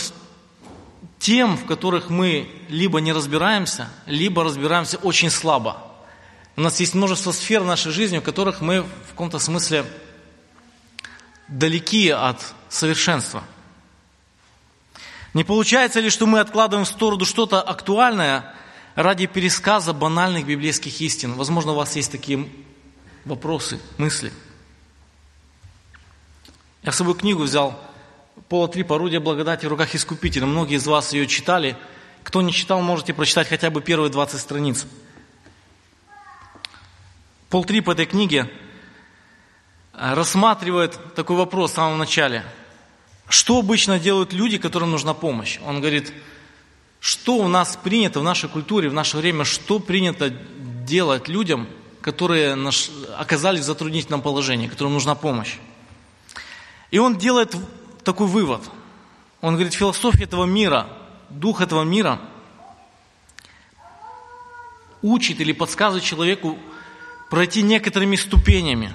тем, 1.17 1.57
в 1.57 1.65
которых 1.65 2.09
мы 2.09 2.49
либо 2.69 3.01
не 3.01 3.11
разбираемся, 3.11 3.89
либо 4.05 4.43
разбираемся 4.43 4.97
очень 4.97 5.29
слабо. 5.29 5.77
У 6.55 6.61
нас 6.61 6.79
есть 6.79 6.93
множество 6.93 7.31
сфер 7.31 7.63
нашей 7.63 7.91
жизни, 7.91 8.19
в 8.19 8.23
которых 8.23 8.61
мы 8.61 8.81
в 8.83 9.09
каком-то 9.11 9.39
смысле 9.39 9.85
далеки 11.47 12.09
от 12.09 12.53
совершенства. 12.69 13.43
Не 15.33 15.43
получается 15.43 15.99
ли, 15.99 16.09
что 16.09 16.25
мы 16.25 16.39
откладываем 16.39 16.85
в 16.85 16.89
сторону 16.89 17.25
что-то 17.25 17.61
актуальное 17.61 18.53
ради 18.95 19.27
пересказа 19.27 19.93
банальных 19.93 20.45
библейских 20.45 20.99
истин? 21.01 21.33
Возможно, 21.33 21.71
у 21.73 21.75
вас 21.75 21.95
есть 21.95 22.11
такие 22.11 22.47
вопросы, 23.25 23.79
мысли. 23.97 24.31
Я 26.83 26.91
с 26.91 26.95
собой 26.95 27.15
книгу 27.15 27.43
взял 27.43 27.79
«Пола 28.47 28.67
три 28.67 28.83
порудия 28.83 29.19
благодати 29.19 29.65
в 29.65 29.69
руках 29.69 29.93
Искупителя». 29.95 30.45
Многие 30.45 30.75
из 30.75 30.87
вас 30.87 31.13
ее 31.13 31.27
читали. 31.27 31.77
Кто 32.23 32.41
не 32.41 32.53
читал, 32.53 32.81
можете 32.81 33.13
прочитать 33.13 33.47
хотя 33.47 33.69
бы 33.69 33.81
первые 33.81 34.09
20 34.09 34.39
страниц. 34.39 34.85
Пол 37.49 37.65
три 37.65 37.81
по 37.81 37.91
этой 37.91 38.05
книге 38.05 38.49
э, 39.93 40.13
рассматривает 40.13 41.15
такой 41.15 41.35
вопрос 41.35 41.71
в 41.71 41.75
самом 41.75 41.97
начале. 41.97 42.45
Что 43.27 43.59
обычно 43.59 43.99
делают 43.99 44.33
люди, 44.33 44.57
которым 44.57 44.91
нужна 44.91 45.13
помощь? 45.13 45.59
Он 45.65 45.79
говорит, 45.79 46.13
что 46.99 47.37
у 47.37 47.47
нас 47.47 47.77
принято 47.81 48.19
в 48.19 48.23
нашей 48.23 48.49
культуре, 48.49 48.89
в 48.89 48.93
наше 48.93 49.17
время, 49.17 49.45
что 49.45 49.79
принято 49.79 50.29
делать 50.29 51.27
людям, 51.27 51.67
которые 52.01 52.57
оказались 53.17 53.61
в 53.61 53.65
затруднительном 53.65 54.21
положении, 54.21 54.67
которым 54.67 54.93
нужна 54.93 55.15
помощь. 55.15 55.57
И 56.91 56.97
он 56.97 57.17
делает 57.17 57.55
такой 58.03 58.27
вывод. 58.27 58.61
Он 59.41 59.53
говорит, 59.53 59.73
философия 59.73 60.23
этого 60.23 60.45
мира, 60.45 60.87
дух 61.29 61.61
этого 61.61 61.83
мира 61.83 62.19
учит 65.01 65.39
или 65.39 65.53
подсказывает 65.53 66.03
человеку 66.03 66.57
пройти 67.29 67.61
некоторыми 67.61 68.15
ступенями, 68.15 68.91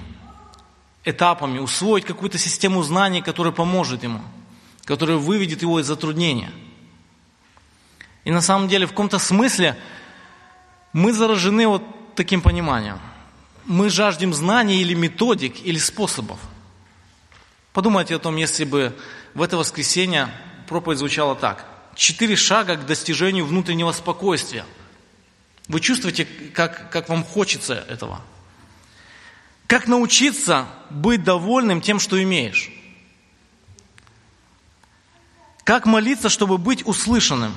этапами, 1.03 1.59
усвоить 1.59 2.05
какую-то 2.05 2.37
систему 2.37 2.83
знаний, 2.83 3.21
которая 3.21 3.53
поможет 3.53 4.03
ему, 4.03 4.21
которая 4.83 5.17
выведет 5.17 5.61
его 5.61 5.79
из 5.79 5.87
затруднения. 5.87 6.51
И 8.25 8.31
на 8.31 8.41
самом 8.41 8.67
деле 8.67 8.85
в 8.85 8.89
каком-то 8.89 9.17
смысле 9.17 9.77
мы 10.91 11.13
заражены 11.13 11.67
вот 11.67 11.83
таким 12.15 12.41
пониманием. 12.41 12.99
Мы 13.63 13.89
жаждем 13.89 14.33
знаний 14.33 14.81
или 14.81 14.93
методик, 14.93 15.65
или 15.65 15.77
способов. 15.77 16.39
Подумайте 17.71 18.15
о 18.15 18.19
том, 18.19 18.35
если 18.35 18.65
бы 18.65 18.93
в 19.33 19.41
это 19.41 19.55
воскресенье 19.55 20.29
проповедь 20.67 20.99
звучала 20.99 21.35
так. 21.35 21.65
Четыре 21.95 22.35
шага 22.35 22.75
к 22.75 22.85
достижению 22.85 23.45
внутреннего 23.45 23.93
спокойствия– 23.93 24.65
вы 25.67 25.79
чувствуете, 25.79 26.25
как, 26.25 26.91
как 26.91 27.09
вам 27.09 27.23
хочется 27.23 27.73
этого? 27.73 28.21
Как 29.67 29.87
научиться 29.87 30.67
быть 30.91 31.23
довольным 31.23 31.81
тем, 31.81 31.99
что 31.99 32.21
имеешь? 32.21 32.69
Как 35.63 35.87
молиться, 35.87 36.29
чтобы 36.29 36.59
быть 36.59 36.85
услышанным? 36.85 37.55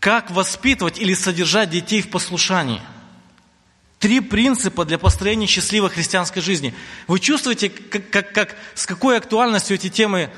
Как 0.00 0.30
воспитывать 0.30 0.98
или 0.98 1.12
содержать 1.12 1.68
детей 1.68 2.00
в 2.00 2.10
послушании? 2.10 2.80
Три 3.98 4.20
принципа 4.20 4.86
для 4.86 4.98
построения 4.98 5.46
счастливой 5.46 5.90
христианской 5.90 6.40
жизни. 6.40 6.74
Вы 7.06 7.20
чувствуете, 7.20 7.68
как, 7.68 8.08
как, 8.08 8.32
как, 8.32 8.56
с 8.74 8.86
какой 8.86 9.18
актуальностью 9.18 9.76
эти 9.76 9.90
темы 9.90 10.32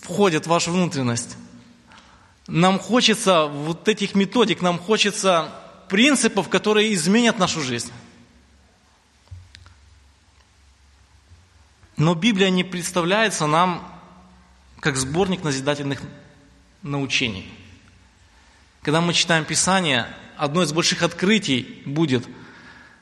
входят 0.00 0.46
в 0.46 0.48
вашу 0.48 0.70
внутренность? 0.70 1.36
Нам 2.46 2.78
хочется 2.78 3.46
вот 3.46 3.88
этих 3.88 4.14
методик, 4.14 4.62
нам 4.62 4.78
хочется 4.78 5.52
принципов, 5.88 6.48
которые 6.48 6.94
изменят 6.94 7.40
нашу 7.40 7.60
жизнь. 7.60 7.90
Но 11.96 12.14
Библия 12.14 12.50
не 12.50 12.62
представляется 12.62 13.48
нам 13.48 13.92
как 14.78 14.96
сборник 14.96 15.42
назидательных 15.42 16.00
научений. 16.90 17.50
Когда 18.82 19.00
мы 19.00 19.12
читаем 19.12 19.44
Писание, 19.44 20.06
одно 20.36 20.62
из 20.62 20.72
больших 20.72 21.02
открытий 21.02 21.82
будет 21.84 22.26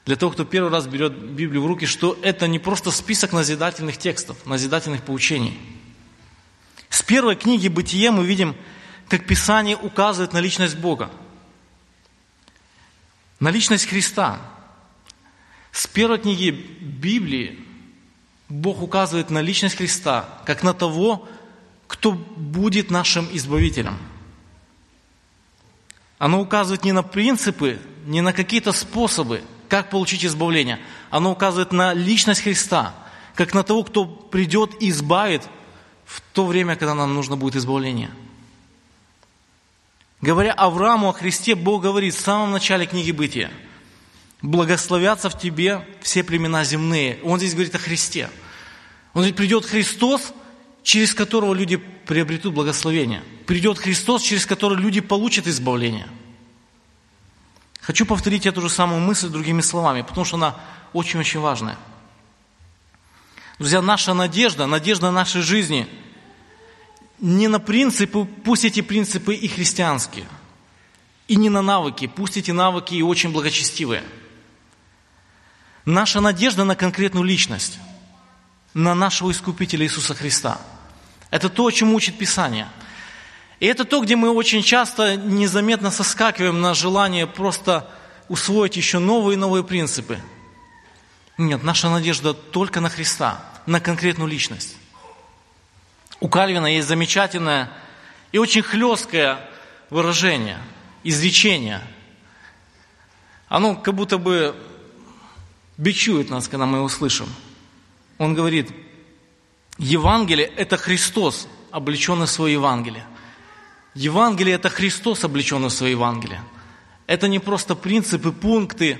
для 0.06 0.16
того, 0.16 0.32
кто 0.32 0.44
первый 0.44 0.70
раз 0.70 0.86
берет 0.86 1.12
Библию 1.12 1.62
в 1.62 1.66
руки, 1.66 1.86
что 1.86 2.18
это 2.22 2.46
не 2.46 2.58
просто 2.58 2.90
список 2.90 3.32
назидательных 3.32 3.96
текстов, 3.96 4.44
назидательных 4.46 5.02
поучений. 5.02 5.58
С 6.88 7.02
первой 7.02 7.36
книги 7.36 7.68
«Бытие» 7.68 8.10
мы 8.10 8.24
видим, 8.24 8.54
как 9.08 9.26
Писание 9.26 9.76
указывает 9.76 10.32
на 10.32 10.40
личность 10.40 10.76
Бога, 10.76 11.10
на 13.40 13.50
личность 13.50 13.86
Христа. 13.86 14.40
С 15.72 15.86
первой 15.86 16.18
книги 16.18 16.50
Библии 16.50 17.58
Бог 18.48 18.80
указывает 18.80 19.30
на 19.30 19.40
личность 19.40 19.76
Христа, 19.76 20.28
как 20.46 20.62
на 20.62 20.72
того, 20.72 21.28
кто 21.86 22.12
будет 22.12 22.90
нашим 22.90 23.28
избавителем. 23.32 23.98
Оно 26.18 26.40
указывает 26.40 26.84
не 26.84 26.92
на 26.92 27.02
принципы, 27.02 27.78
не 28.06 28.20
на 28.20 28.32
какие-то 28.32 28.72
способы, 28.72 29.42
как 29.68 29.90
получить 29.90 30.24
избавление. 30.24 30.80
Оно 31.10 31.32
указывает 31.32 31.72
на 31.72 31.92
личность 31.92 32.42
Христа, 32.42 32.94
как 33.34 33.54
на 33.54 33.62
того, 33.62 33.84
кто 33.84 34.04
придет 34.04 34.80
и 34.80 34.90
избавит 34.90 35.42
в 36.04 36.20
то 36.32 36.46
время, 36.46 36.76
когда 36.76 36.94
нам 36.94 37.14
нужно 37.14 37.36
будет 37.36 37.56
избавление. 37.56 38.10
Говоря 40.20 40.52
Аврааму 40.52 41.10
о 41.10 41.12
Христе, 41.12 41.54
Бог 41.54 41.82
говорит 41.82 42.14
в 42.14 42.20
самом 42.20 42.52
начале 42.52 42.86
книги 42.86 43.10
Бытия, 43.10 43.50
«Благословятся 44.40 45.28
в 45.28 45.38
тебе 45.38 45.86
все 46.02 46.22
племена 46.22 46.64
земные». 46.64 47.18
Он 47.24 47.38
здесь 47.38 47.52
говорит 47.52 47.74
о 47.74 47.78
Христе. 47.78 48.30
Он 49.12 49.20
говорит, 49.20 49.36
придет 49.36 49.66
Христос, 49.66 50.32
через 50.84 51.14
которого 51.14 51.54
люди 51.54 51.76
приобретут 51.76 52.54
благословение. 52.54 53.24
Придет 53.46 53.78
Христос, 53.78 54.22
через 54.22 54.46
который 54.46 54.78
люди 54.78 55.00
получат 55.00 55.48
избавление. 55.48 56.06
Хочу 57.80 58.06
повторить 58.06 58.46
эту 58.46 58.60
же 58.60 58.68
самую 58.68 59.00
мысль 59.00 59.28
другими 59.28 59.62
словами, 59.62 60.02
потому 60.02 60.24
что 60.24 60.36
она 60.36 60.56
очень-очень 60.92 61.40
важная. 61.40 61.78
Друзья, 63.58 63.80
наша 63.80 64.14
надежда, 64.14 64.66
надежда 64.66 65.10
нашей 65.10 65.40
жизни 65.40 65.88
не 67.18 67.48
на 67.48 67.60
принципы, 67.60 68.26
пусть 68.44 68.64
эти 68.64 68.82
принципы 68.82 69.34
и 69.34 69.48
христианские, 69.48 70.26
и 71.28 71.36
не 71.36 71.48
на 71.48 71.62
навыки, 71.62 72.10
пусть 72.14 72.36
эти 72.36 72.50
навыки 72.50 72.94
и 72.94 73.02
очень 73.02 73.32
благочестивые. 73.32 74.04
Наша 75.86 76.20
надежда 76.20 76.64
на 76.64 76.76
конкретную 76.76 77.24
личность, 77.24 77.78
на 78.74 78.94
нашего 78.94 79.30
Искупителя 79.30 79.86
Иисуса 79.86 80.14
Христа. 80.14 80.60
Это 81.34 81.48
то, 81.48 81.66
о 81.66 81.72
чем 81.72 81.92
учит 81.94 82.16
Писание. 82.16 82.68
И 83.58 83.66
это 83.66 83.84
то, 83.84 84.00
где 84.00 84.14
мы 84.14 84.30
очень 84.30 84.62
часто 84.62 85.16
незаметно 85.16 85.90
соскакиваем 85.90 86.60
на 86.60 86.74
желание 86.74 87.26
просто 87.26 87.90
усвоить 88.28 88.76
еще 88.76 88.98
новые 88.98 89.34
и 89.34 89.38
новые 89.38 89.64
принципы– 89.64 90.18
нет, 91.36 91.64
наша 91.64 91.90
надежда 91.90 92.32
только 92.32 92.80
на 92.80 92.88
Христа, 92.88 93.44
на 93.66 93.80
конкретную 93.80 94.30
личность. 94.30 94.76
У 96.20 96.28
Кальвина 96.28 96.66
есть 96.66 96.86
замечательное 96.86 97.70
и 98.30 98.38
очень 98.38 98.62
хлесткое 98.62 99.40
выражение, 99.90 100.58
изречение. 101.02 101.80
Оно 103.48 103.74
как 103.74 103.94
будто 103.94 104.16
бы 104.16 104.54
бичует 105.76 106.30
нас, 106.30 106.46
когда 106.46 106.66
мы 106.66 106.78
его 106.78 106.88
слышим. 106.88 107.28
Он 108.18 108.34
говорит, 108.34 108.70
Евангелие– 109.78 110.46
это 110.56 110.76
Христос, 110.76 111.48
облеченный 111.70 112.26
в 112.26 112.30
свое 112.30 112.54
Евангелие. 112.54 113.04
Евангелие– 113.94 114.54
это 114.56 114.68
Христос, 114.68 115.24
облеченный 115.24 115.68
в 115.68 115.72
свое 115.72 115.92
Евангелие. 115.92 116.42
Это 117.06 117.28
не 117.28 117.38
просто 117.38 117.74
принципы, 117.74 118.32
пункты, 118.32 118.98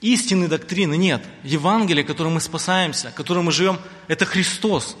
истины 0.00 0.48
доктрины 0.48 0.96
нет. 0.96 1.24
Евангелие, 1.42 2.04
которым 2.04 2.34
мы 2.34 2.40
спасаемся, 2.40 3.10
которым 3.10 3.46
мы 3.46 3.52
живем, 3.52 3.78
это 4.06 4.26
Христос, 4.26 4.96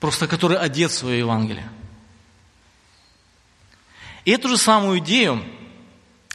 просто 0.00 0.26
который 0.26 0.58
одет 0.58 0.90
в 0.90 0.94
свое 0.94 1.18
Евангелие. 1.18 1.68
И 4.24 4.30
эту 4.30 4.48
же 4.48 4.56
самую 4.56 4.98
идею 4.98 5.42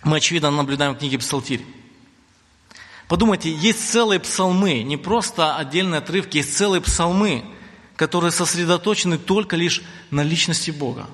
мы, 0.04 0.18
очевидно, 0.18 0.52
наблюдаем 0.52 0.94
в 0.94 0.98
книге 0.98 1.18
Псалтирь. 1.20 1.66
Подумайте, 3.08 3.54
есть 3.54 3.92
целые 3.92 4.20
псалмы, 4.20 4.82
не 4.82 4.98
просто 4.98 5.56
отдельные 5.56 6.00
отрывки, 6.00 6.38
есть 6.38 6.56
целые 6.56 6.82
псалмы, 6.82 7.44
которые 7.96 8.32
сосредоточены 8.32 9.18
только 9.18 9.56
лишь 9.56 9.82
на 10.12 10.24
личности 10.24 10.72
Бога. 10.72 11.08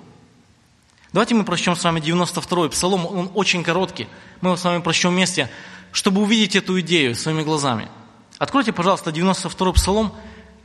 Давайте 1.12 1.36
мы 1.36 1.44
прочтем 1.44 1.76
с 1.76 1.84
вами 1.84 2.00
92-й 2.00 2.70
псалом, 2.70 3.06
он 3.06 3.32
очень 3.34 3.64
короткий. 3.64 4.08
Мы 4.42 4.50
его 4.50 4.58
с 4.58 4.64
вами 4.64 4.82
прочтем 4.82 5.12
вместе 5.12 5.50
чтобы 5.92 6.22
увидеть 6.22 6.56
эту 6.56 6.80
идею 6.82 7.16
своими 7.16 7.44
глазами. 7.44 7.90
Откройте, 8.38 8.72
пожалуйста, 8.72 9.10
92-й 9.10 9.74
Псалом, 9.74 10.16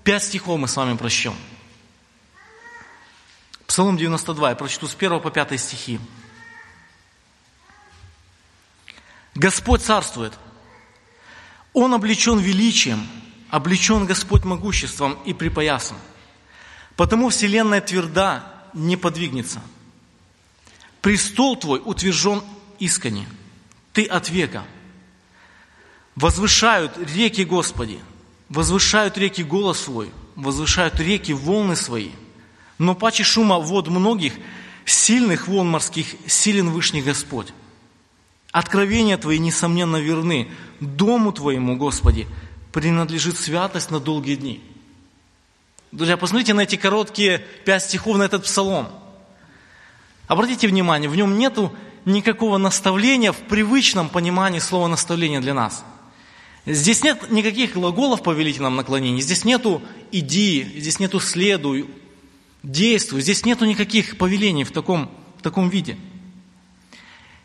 5 0.05 0.23
стихов 0.23 0.59
мы 0.59 0.69
с 0.69 0.77
вами 0.77 0.97
прочтем. 0.97 1.35
Псалом 3.67 3.97
92, 3.97 4.51
я 4.51 4.57
прочту 4.57 4.87
с 4.87 4.95
1 4.95 5.21
по 5.21 5.31
5 5.31 5.61
стихи. 5.61 5.99
Господь 9.35 9.83
царствует. 9.83 10.35
Он 11.73 11.93
облечен 11.93 12.39
величием, 12.39 13.05
облечен 13.55 14.07
Господь 14.07 14.45
могуществом 14.45 15.17
и 15.25 15.33
припоясом. 15.33 15.97
Потому 16.97 17.29
вселенная 17.29 17.81
тверда, 17.81 18.45
не 18.73 18.97
подвигнется. 18.97 19.61
Престол 21.01 21.57
твой 21.57 21.81
утвержден 21.85 22.43
искренне. 22.79 23.27
Ты 23.93 24.05
от 24.05 24.29
века– 24.31 24.65
Возвышают 26.17 26.97
реки 26.97 27.43
Господи, 27.45 27.99
возвышают 28.49 29.19
реки 29.19 29.43
голос 29.43 29.81
свой, 29.81 30.11
возвышают 30.37 31.01
реки 31.01 31.33
волны 31.33 31.75
свои. 31.75 32.11
Но 32.79 32.95
паче 32.95 33.25
шума 33.25 33.59
вод 33.59 33.89
многих, 33.89 34.35
сильных 34.85 35.49
волн 35.49 35.71
морских, 35.71 36.07
силен 36.27 36.71
Вышний 36.71 37.03
Господь. 37.03 37.49
Откровения 38.53 39.17
Твои, 39.17 39.41
несомненно, 39.41 39.97
верны. 39.97 40.49
Дому 40.79 41.33
Твоему, 41.33 41.77
Господи, 41.77 42.29
принадлежит 42.75 43.39
святость 43.39 43.91
на 43.91 44.01
долгие 44.01 44.35
дни. 44.35 44.61
Друзья, 45.93 46.19
посмотрите 46.19 46.53
на 46.53 46.61
эти 46.61 46.77
короткие 46.77 47.39
пять 47.65 47.85
стихов, 47.85 48.19
на 48.19 48.25
этот 48.25 48.45
псалом. 48.45 48.89
Обратите 50.27 50.69
внимание, 50.69 51.09
в 51.09 51.17
нем 51.17 51.39
нету 51.39 51.73
никакого 52.05 52.59
наставления 52.59 53.33
в 53.33 53.39
привычном 53.39 54.11
понимании 54.11 54.59
слова 54.59 54.89
наставления 54.89 55.41
для 55.41 55.55
нас– 55.55 55.85
Здесь 56.67 57.03
нет 57.05 57.31
никаких 57.31 57.75
глаголов 57.75 58.23
повелительном 58.23 58.77
наклонении, 58.77 59.21
здесь 59.21 59.45
нету 59.45 59.83
«иди», 60.13 60.67
здесь 60.77 60.99
нету 60.99 61.21
«следуй», 61.21 61.87
«действуй», 62.63 63.21
здесь 63.21 63.45
нету 63.45 63.67
никаких 63.67 64.17
повелений 64.17 64.65
в 64.65 64.71
таком, 64.71 65.11
в 65.37 65.43
таком 65.43 65.69
виде. 65.69 65.99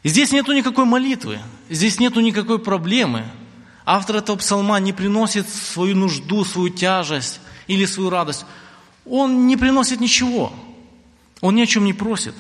Здесь 0.06 0.32
нету 0.32 0.54
никакой 0.54 0.86
молитвы, 0.86 1.40
здесь 1.70 2.00
нету 2.00 2.22
никакой 2.22 2.60
проблемы. 2.60 3.26
Автор 3.92 4.18
этого 4.18 4.38
псалма 4.38 4.80
не 4.80 4.94
приносит 4.94 5.50
свою 5.50 5.96
нужду, 5.96 6.46
свою 6.46 6.70
тяжесть 6.70 7.40
или 7.66 7.86
свою 7.86 8.12
радость. 8.12 8.46
Он 9.04 9.48
не 9.48 9.58
приносит 9.58 10.00
ничего. 10.00 10.54
Он 11.42 11.56
ни 11.56 11.62
о 11.62 11.66
чем 11.66 11.86
не 11.86 11.94
просит. 11.94 12.36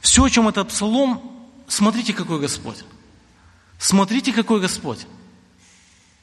Все, 0.00 0.24
о 0.24 0.30
чем 0.30 0.48
этот 0.48 0.70
псалом, 0.70 1.22
смотрите, 1.68 2.12
какой 2.12 2.40
Господь. 2.40 2.82
Смотрите, 3.78 4.32
какой 4.32 4.60
Господь. 4.60 5.06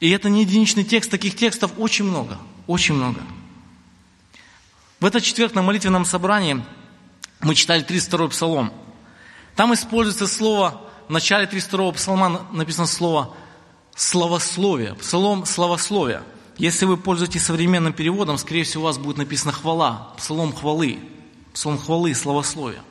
И 0.02 0.10
это 0.10 0.28
не 0.28 0.42
единичный 0.42 0.84
текст, 0.84 1.10
таких 1.10 1.38
текстов 1.38 1.72
очень 1.78 2.04
много, 2.04 2.38
очень 2.68 2.96
много. 2.96 3.22
В 5.00 5.06
этот 5.06 5.24
четверг 5.24 5.56
на 5.56 5.62
молитвенном 5.62 6.04
собрании 6.04 6.62
мы 7.40 7.56
читали 7.56 7.86
32-й 7.86 8.32
псалом. 8.32 8.74
Там 9.56 9.74
используется 9.74 10.28
слово, 10.28 10.90
начале 11.14 11.46
32-го 11.46 11.92
псалма 11.94 12.46
написано 12.52 12.88
слово 12.88 13.34
«словословие», 13.96 14.96
псалом 14.96 15.46
«словословие». 15.46 16.24
Если 16.58 16.86
вы 16.86 16.98
пользуетесь 16.98 17.44
современным 17.44 17.94
переводом, 17.94 18.38
скорее 18.38 18.64
всего, 18.64 18.84
у 18.84 18.86
вас 18.86 18.98
будет 18.98 19.18
написано 19.18 19.54
«хвала», 19.54 20.14
псалом 20.18 20.54
хвалы, 20.54 21.00
псалом 21.54 21.78
хвалы, 21.78 22.14
словословие. 22.14 22.82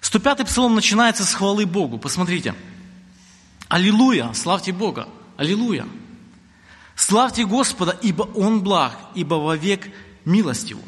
105-й 0.00 0.44
псалом 0.44 0.74
начинается 0.74 1.24
с 1.24 1.34
хвалы 1.34 1.66
Богу. 1.66 1.98
Посмотрите. 1.98 2.54
Аллилуйя, 3.68 4.32
славьте 4.34 4.72
Бога. 4.72 5.08
Аллилуйя. 5.36 5.86
Славьте 6.94 7.44
Господа, 7.44 7.98
ибо 8.02 8.22
Он 8.22 8.62
благ, 8.62 8.96
ибо 9.14 9.34
вовек 9.34 9.90
милость 10.24 10.70
Его. 10.70 10.82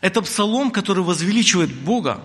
Это 0.00 0.22
псалом, 0.22 0.70
который 0.70 1.04
возвеличивает 1.04 1.72
Бога, 1.72 2.22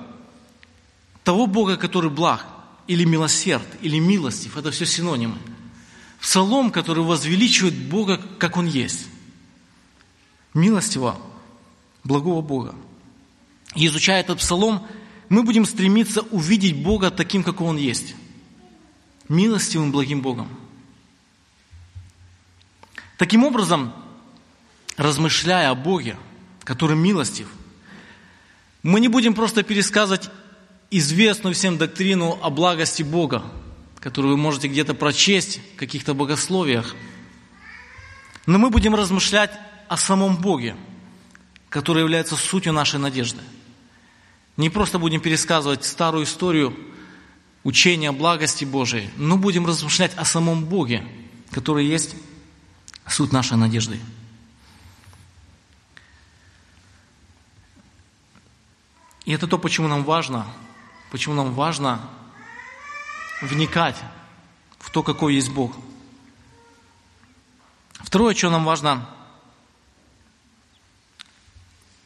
того 1.28 1.46
Бога, 1.46 1.76
который 1.76 2.10
благ, 2.10 2.46
или 2.88 3.04
милосерд, 3.04 3.68
или 3.82 4.00
милостив. 4.00 4.56
Это 4.56 4.72
все 4.72 4.86
синонимы. 4.86 5.38
Псалом, 6.22 6.72
который 6.72 7.04
возвеличивает 7.04 7.74
Бога, 7.74 8.18
как 8.40 8.56
Он 8.56 8.66
есть. 8.66 9.08
Милостиво, 10.54 11.20
благого 12.06 12.40
Бога. 12.40 12.76
И 13.76 13.88
изучая 13.88 14.22
этот 14.22 14.40
псалом, 14.40 14.88
мы 15.28 15.44
будем 15.44 15.66
стремиться 15.66 16.22
увидеть 16.22 16.82
Бога 16.82 17.12
таким, 17.12 17.44
какой 17.44 17.68
Он 17.68 17.76
есть. 17.76 18.16
милостивым, 19.28 19.92
благим 19.92 20.22
Богом. 20.22 20.48
Таким 23.18 23.44
образом, 23.44 23.92
размышляя 24.96 25.72
о 25.72 25.76
Боге, 25.76 26.16
который 26.64 26.96
милостив, 26.96 27.50
мы 28.82 29.02
не 29.02 29.10
будем 29.10 29.34
просто 29.34 29.64
пересказывать 29.64 30.30
известную 30.90 31.54
всем 31.54 31.78
доктрину 31.78 32.40
о 32.42 32.50
благости 32.50 33.04
Бога, 33.04 33.44
которую 34.00 34.36
вы 34.36 34.42
можете 34.42 34.68
где-то 34.68 34.94
прочесть 34.94 35.60
в 35.74 35.78
каких-то 35.78 36.14
богословиях, 36.14 36.96
но 38.46 38.58
мы 38.58 38.70
будем 38.70 38.96
размышлять 38.96 39.52
о 39.90 39.98
самом 39.98 40.38
Боге, 40.38 40.76
который 41.70 42.02
является 42.02 42.36
сутью 42.36 42.74
нашей 42.74 43.00
надежды. 43.00 43.42
Не 44.56 44.70
просто 44.70 44.98
будем 45.00 45.20
пересказывать 45.20 45.84
старую 45.84 46.24
историю 46.24 46.76
учения 47.64 48.10
о 48.10 48.14
благости 48.14 48.64
Божией, 48.64 49.10
но 49.18 49.38
будем 49.38 49.66
размышлять 49.66 50.14
о 50.16 50.24
самом 50.24 50.66
Боге, 50.66 51.04
который 51.52 51.86
есть 51.86 52.16
суть 53.06 53.34
нашей 53.34 53.58
надежды. 53.58 54.00
И 59.26 59.34
это 59.34 59.48
то, 59.48 59.58
почему 59.58 59.90
нам 59.90 60.06
важно, 60.06 60.48
почему 61.12 61.36
нам 61.36 61.54
важно 61.54 62.02
вникать 63.42 63.96
в 64.80 64.90
то, 64.90 65.04
какой 65.04 65.36
есть 65.36 65.50
Бог. 65.50 65.76
Второе, 68.00 68.36
что 68.36 68.50
нам 68.50 68.64
важно, 68.64 69.08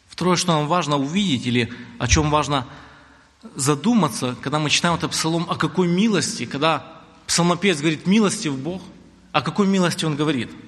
второе, 0.09 0.35
что 0.35 0.53
нам 0.53 0.67
важно 0.67 0.97
увидеть 0.97 1.45
или 1.45 1.73
о 1.99 2.07
чем 2.07 2.29
важно 2.29 2.67
задуматься, 3.55 4.35
когда 4.41 4.59
мы 4.59 4.69
читаем 4.69 4.95
этот 4.95 5.11
псалом, 5.11 5.49
о 5.49 5.55
какой 5.55 5.87
милости, 5.87 6.45
когда 6.45 7.01
псалмопевец 7.27 7.79
говорит 7.79 8.07
«милости 8.07 8.47
в 8.47 8.57
Бог», 8.57 8.81
о 9.31 9.41
какой 9.41 9.67
милости 9.67 10.05
он 10.05 10.15
говорит– 10.15 10.51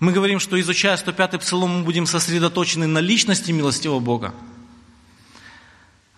мы 0.00 0.12
говорим, 0.12 0.40
что 0.40 0.58
изучая 0.58 0.96
105-й 0.96 1.38
псалом, 1.38 1.80
мы 1.80 1.84
будем 1.84 2.06
сосредоточены 2.06 2.86
на 2.86 3.00
личности 3.00 3.52
милостивого 3.52 4.00
Бога. 4.00 4.34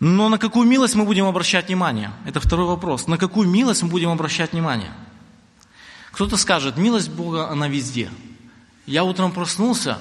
Но 0.04 0.28
на 0.28 0.36
какую 0.36 0.66
милость 0.66 0.96
мы 0.96 1.04
будем 1.04 1.26
обращать 1.26 1.68
внимание? 1.68 2.10
Это 2.26 2.40
второй 2.40 2.66
вопрос. 2.66 3.06
На 3.06 3.18
какую 3.18 3.48
милость 3.48 3.84
мы 3.84 3.88
будем 3.88 4.08
обращать 4.10 4.50
внимание? 4.50 4.92
Кто-то 6.10 6.36
скажет, 6.36 6.76
милость 6.76 7.08
Бога, 7.08 7.48
она 7.50 7.68
везде. 7.68 8.10
Я 8.84 9.04
утром 9.04 9.30
проснулся, 9.30 10.00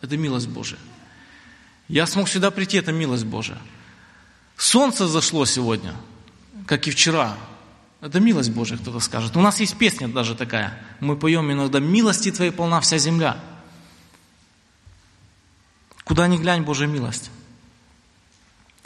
это 0.00 0.16
милость 0.16 0.48
Божия. 0.48 0.78
Я 1.86 2.06
смог 2.06 2.30
сюда 2.30 2.50
прийти, 2.50 2.78
это 2.78 2.92
милость 2.92 3.26
Божия. 3.26 3.58
Солнце 4.56 5.06
зашло 5.06 5.44
сегодня, 5.44 5.96
как 6.66 6.88
и 6.88 6.90
вчера, 6.90 7.36
это 8.00 8.20
милость 8.20 8.52
Божия, 8.52 8.78
кто-то 8.78 9.00
скажет. 9.00 9.36
У 9.36 9.42
нас 9.42 9.60
есть 9.60 9.76
песня 9.76 10.08
даже 10.08 10.34
такая. 10.34 10.82
Мы 11.00 11.14
поем 11.14 11.52
иногда 11.52 11.78
«Милости 11.78 12.32
Твоей 12.32 12.52
полна 12.52 12.80
вся 12.80 12.96
земля». 12.96 13.36
Куда 16.04 16.26
ни 16.26 16.38
глянь, 16.38 16.62
Божья 16.62 16.86
милость. 16.86 17.30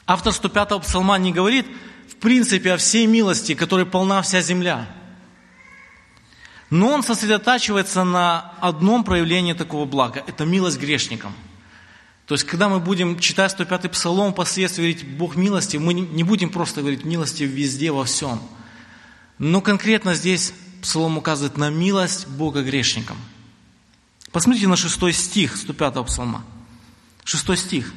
Автор 0.06 0.32
105-го 0.32 0.80
псалма 0.80 1.18
не 1.18 1.32
говорит, 1.32 1.66
в 2.08 2.16
принципе, 2.16 2.72
о 2.72 2.76
всей 2.76 3.06
милости, 3.06 3.54
которой 3.54 3.86
полна 3.86 4.22
вся 4.22 4.40
земля. 4.40 4.86
Но 6.70 6.88
он 6.88 7.02
сосредотачивается 7.02 8.04
на 8.04 8.52
одном 8.60 9.04
проявлении 9.04 9.52
такого 9.52 9.84
блага. 9.84 10.22
Это 10.26 10.44
милость 10.44 10.78
грешникам. 10.78 11.34
То 12.26 12.34
есть, 12.34 12.44
когда 12.44 12.68
мы 12.68 12.80
будем 12.80 13.18
читать 13.18 13.54
105-й 13.56 13.88
псалом, 13.88 14.32
впоследствии 14.32 14.82
говорить 14.82 15.08
«Бог 15.16 15.36
милости», 15.36 15.76
мы 15.76 15.94
не 15.94 16.24
будем 16.24 16.50
просто 16.50 16.80
говорить 16.80 17.04
«милости 17.04 17.44
везде, 17.44 17.92
во 17.92 18.04
всем». 18.04 18.40
Но 19.38 19.60
конкретно 19.60 20.14
здесь 20.14 20.54
Псалом 20.86 21.18
указывает 21.18 21.56
на 21.56 21.68
милость 21.68 22.28
Бога 22.28 22.62
грешникам. 22.62 23.16
Посмотрите 24.30 24.68
на 24.68 24.76
шестой 24.76 25.12
стих 25.12 25.56
105-го 25.56 26.04
псалма. 26.04 26.44
Шестой 27.24 27.56
стих. 27.56 27.92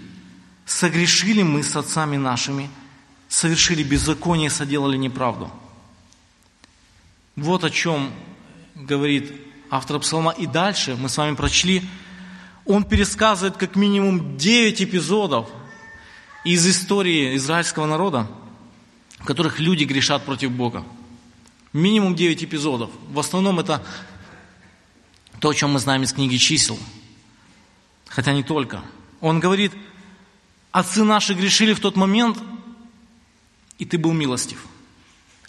«Согрешили 0.70 1.42
мы 1.42 1.64
с 1.64 1.76
отцами 1.76 2.16
нашими, 2.16 2.70
совершили 3.28 3.82
беззаконие, 3.82 4.52
соделали 4.52 4.98
неправду». 4.98 5.52
Вот 7.36 7.64
о 7.64 7.72
чем 7.72 8.12
говорит 8.76 9.34
автор 9.72 10.00
псалма. 10.00 10.32
И 10.32 10.46
дальше 10.46 10.96
мы 10.96 11.10
с 11.10 11.18
вами 11.18 11.34
прочли, 11.34 11.82
он 12.66 12.84
пересказывает 12.84 13.58
как 13.58 13.76
минимум 13.76 14.38
9 14.38 14.84
эпизодов 14.84 15.50
из 16.46 16.68
истории 16.68 17.36
израильского 17.36 17.88
народа, 17.88 18.28
в 19.18 19.26
которых 19.26 19.60
люди 19.60 19.86
грешат 19.86 20.24
против 20.24 20.52
Бога. 20.52 20.84
Минимум 21.74 22.14
9 22.14 22.44
эпизодов. 22.44 22.92
В 23.08 23.18
основном 23.18 23.60
это 23.60 23.84
то, 25.40 25.50
о 25.50 25.56
чем 25.56 25.72
мы 25.72 25.80
знаем 25.80 26.04
из 26.04 26.14
книги 26.14 26.38
чисел. 26.38 26.78
Хотя 28.08 28.34
не 28.34 28.44
только. 28.44 28.84
Он 29.20 29.40
говорит, 29.40 29.74
отцы 30.80 31.04
наши 31.04 31.34
грешили 31.34 31.74
в 31.74 31.80
тот 31.80 31.96
момент, 31.96 32.38
и 33.78 33.86
ты 33.86 33.98
был 33.98 34.14
милостив. 34.14 34.66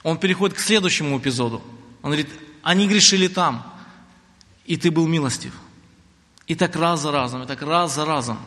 Он 0.03 0.19
переходит 0.19 0.57
к 0.57 0.61
следующему 0.61 1.19
эпизоду. 1.19 1.62
Он 2.03 2.11
говорит, 2.11 2.29
они 2.62 2.88
грешили 2.88 3.29
там, 3.29 3.66
и 4.64 4.77
ты 4.77 4.90
был 4.90 5.07
милостив. 5.07 5.53
И 6.47 6.55
так 6.55 6.77
раз 6.77 7.01
за 7.01 7.12
разом, 7.12 7.43
и 7.43 7.47
так 7.47 7.62
раз 7.62 7.95
за 7.95 8.05
разом. 8.05 8.38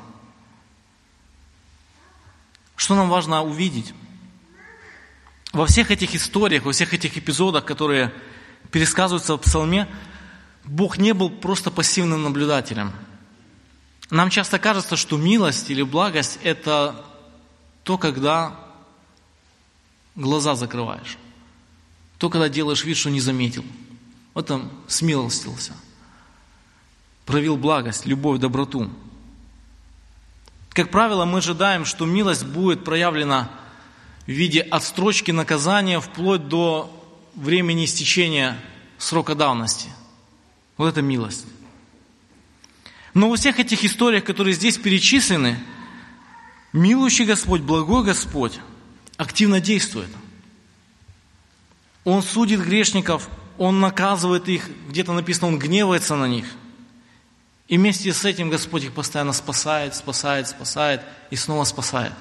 Что 2.76 2.96
нам 2.96 3.10
важно 3.10 3.44
увидеть? 3.44 3.94
во 5.54 5.68
всех 5.68 5.92
этих 5.92 6.16
историях, 6.16 6.66
во 6.66 6.72
всех 6.72 6.94
этих 6.94 7.16
эпизодах, 7.16 7.64
которые 7.64 8.12
пересказываются 8.72 9.36
в 9.36 9.38
псалме, 9.38 9.88
Бог 10.66 10.98
не 10.98 11.14
был 11.14 11.30
просто 11.30 11.70
пассивным 11.70 12.24
наблюдателем. 12.24 12.92
Нам 14.10 14.30
часто 14.30 14.60
кажется, 14.60 14.96
что 14.96 15.18
милость 15.18 15.70
или 15.70 15.82
благость– 15.82 16.40
это 16.44 17.06
то, 17.84 17.98
когда 17.98 18.56
глаза 20.16 20.56
закрываешь. 20.56 21.18
То, 22.18 22.30
когда 22.30 22.50
делаешь 22.50 22.84
вид, 22.84 22.98
что 22.98 23.10
не 23.10 23.20
заметил. 23.20 23.66
Вот 24.34 24.48
там 24.48 24.72
смилостился. 24.88 25.74
Проявил 27.26 27.58
благость, 27.58 28.06
любовь, 28.06 28.40
доброту. 28.40 28.90
Как 30.70 30.90
правило, 30.92 31.26
мы 31.26 31.40
ожидаем, 31.40 31.86
что 31.86 32.06
милость 32.06 32.46
будет 32.46 32.84
проявлена– 32.84 33.50
в 34.26 34.32
виде 34.32 34.62
отстрочки 34.62 35.32
наказания 35.32 36.00
вплоть 36.00 36.48
до 36.48 36.90
времени 37.36 37.86
истечения 37.86 38.58
срока 38.98 39.36
давности. 39.36 39.90
Вот 40.78 40.88
это 40.88 41.02
милость. 41.02 41.46
Но 43.14 43.30
во 43.30 43.36
всех 43.36 43.60
этих 43.60 43.84
историях, 43.84 44.24
которые 44.24 44.54
здесь 44.56 44.78
перечислены, 44.78 45.60
милующий 46.72 47.26
Господь, 47.26 47.62
благой 47.62 48.04
Господь 48.04 48.60
активно 49.18 49.60
действует. 49.60 50.10
Он 52.04 52.24
судит 52.24 52.60
грешников, 52.60 53.30
Он 53.58 53.80
наказывает 53.80 54.50
их, 54.50 54.68
где-то 54.90 55.14
написано, 55.14 55.48
Он 55.48 55.60
гневается 55.60 56.16
на 56.16 56.28
них. 56.28 56.46
И 57.68 57.78
вместе 57.78 58.12
с 58.12 58.26
этим 58.26 58.50
Господь 58.50 58.84
их 58.84 58.94
постоянно 58.94 59.34
спасает, 59.34 59.96
спасает, 59.96 60.48
спасает 60.48 61.02
и 61.30 61.36
снова 61.36 61.64
спасает. 61.64 62.14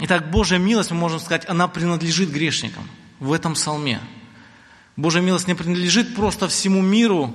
Итак, 0.00 0.30
Божья 0.30 0.58
милость, 0.58 0.90
мы 0.90 0.96
можем 0.96 1.18
сказать, 1.18 1.48
она 1.48 1.66
принадлежит 1.66 2.30
грешникам 2.30 2.88
в 3.18 3.32
этом 3.32 3.54
псалме. 3.54 4.00
Божья 4.98 5.20
милость 5.20 5.46
не 5.46 5.54
принадлежит 5.54 6.16
просто 6.16 6.48
всему 6.48 6.82
миру, 6.82 7.32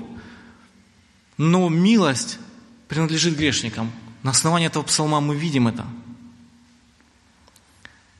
но 1.37 1.69
милость 1.69 2.37
принадлежит 2.89 3.37
грешникам. 3.37 3.89
На 4.21 4.31
основании 4.31 4.67
этого 4.67 4.83
псалма 4.83 5.21
мы 5.21 5.37
видим 5.37 5.69
это. 5.69 5.85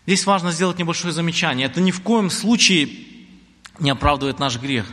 Здесь 0.08 0.26
важно 0.26 0.54
сделать 0.54 0.80
небольшое 0.80 1.14
замечание. 1.14 1.68
Это 1.68 1.82
ни 1.82 1.92
в 1.92 2.00
коем 2.00 2.30
случае 2.30 2.90
не 3.80 3.90
оправдывает 3.90 4.40
наш 4.40 4.58
грех. 4.58 4.86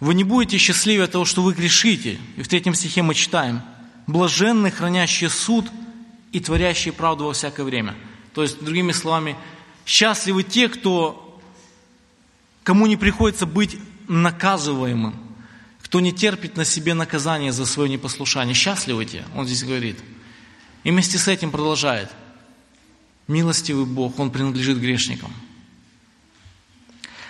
Вы 0.00 0.14
не 0.14 0.24
будете 0.24 0.56
счастливы 0.56 1.04
от 1.04 1.12
того, 1.12 1.26
что 1.26 1.42
вы 1.42 1.52
грешите. 1.52 2.18
И 2.38 2.42
в 2.42 2.48
третьем 2.48 2.74
стихе 2.74 3.02
мы 3.02 3.14
читаем. 3.14 3.60
«Блаженны, 4.06 4.70
хранящие 4.70 5.28
суд 5.28 5.66
и 6.32 6.40
творящие 6.40 6.94
правду 6.94 7.26
во 7.26 7.34
всякое 7.34 7.64
время». 7.64 7.94
То 8.32 8.40
есть, 8.40 8.62
другими 8.64 8.92
словами, 8.92 9.36
счастливы 9.84 10.44
те, 10.44 10.68
кто, 10.68 11.25
кому 12.66 12.88
не 12.88 12.96
приходится 12.96 13.46
быть 13.46 13.78
наказываемым, 14.08 15.14
кто 15.82 16.00
не 16.00 16.12
терпит 16.12 16.56
на 16.56 16.64
себе 16.64 16.94
наказание 16.94 17.52
за 17.52 17.64
свое 17.64 17.88
непослушание. 17.88 18.56
Счастливы 18.56 19.04
те, 19.04 19.24
он 19.36 19.46
здесь 19.46 19.62
говорит. 19.62 20.00
И 20.82 20.90
вместе 20.90 21.16
с 21.16 21.28
этим 21.28 21.52
продолжает. 21.52 22.10
Милостивый 23.28 23.86
Бог, 23.86 24.18
Он 24.18 24.32
принадлежит 24.32 24.78
грешникам. 24.78 25.32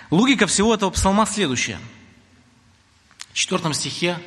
Логика 0.09 0.47
всего 0.47 0.73
этого 0.73 0.89
псалма 0.89 1.27
следующая. 1.27 1.77
В 3.31 3.33
четвертом 3.33 3.75
стихе, 3.75 4.17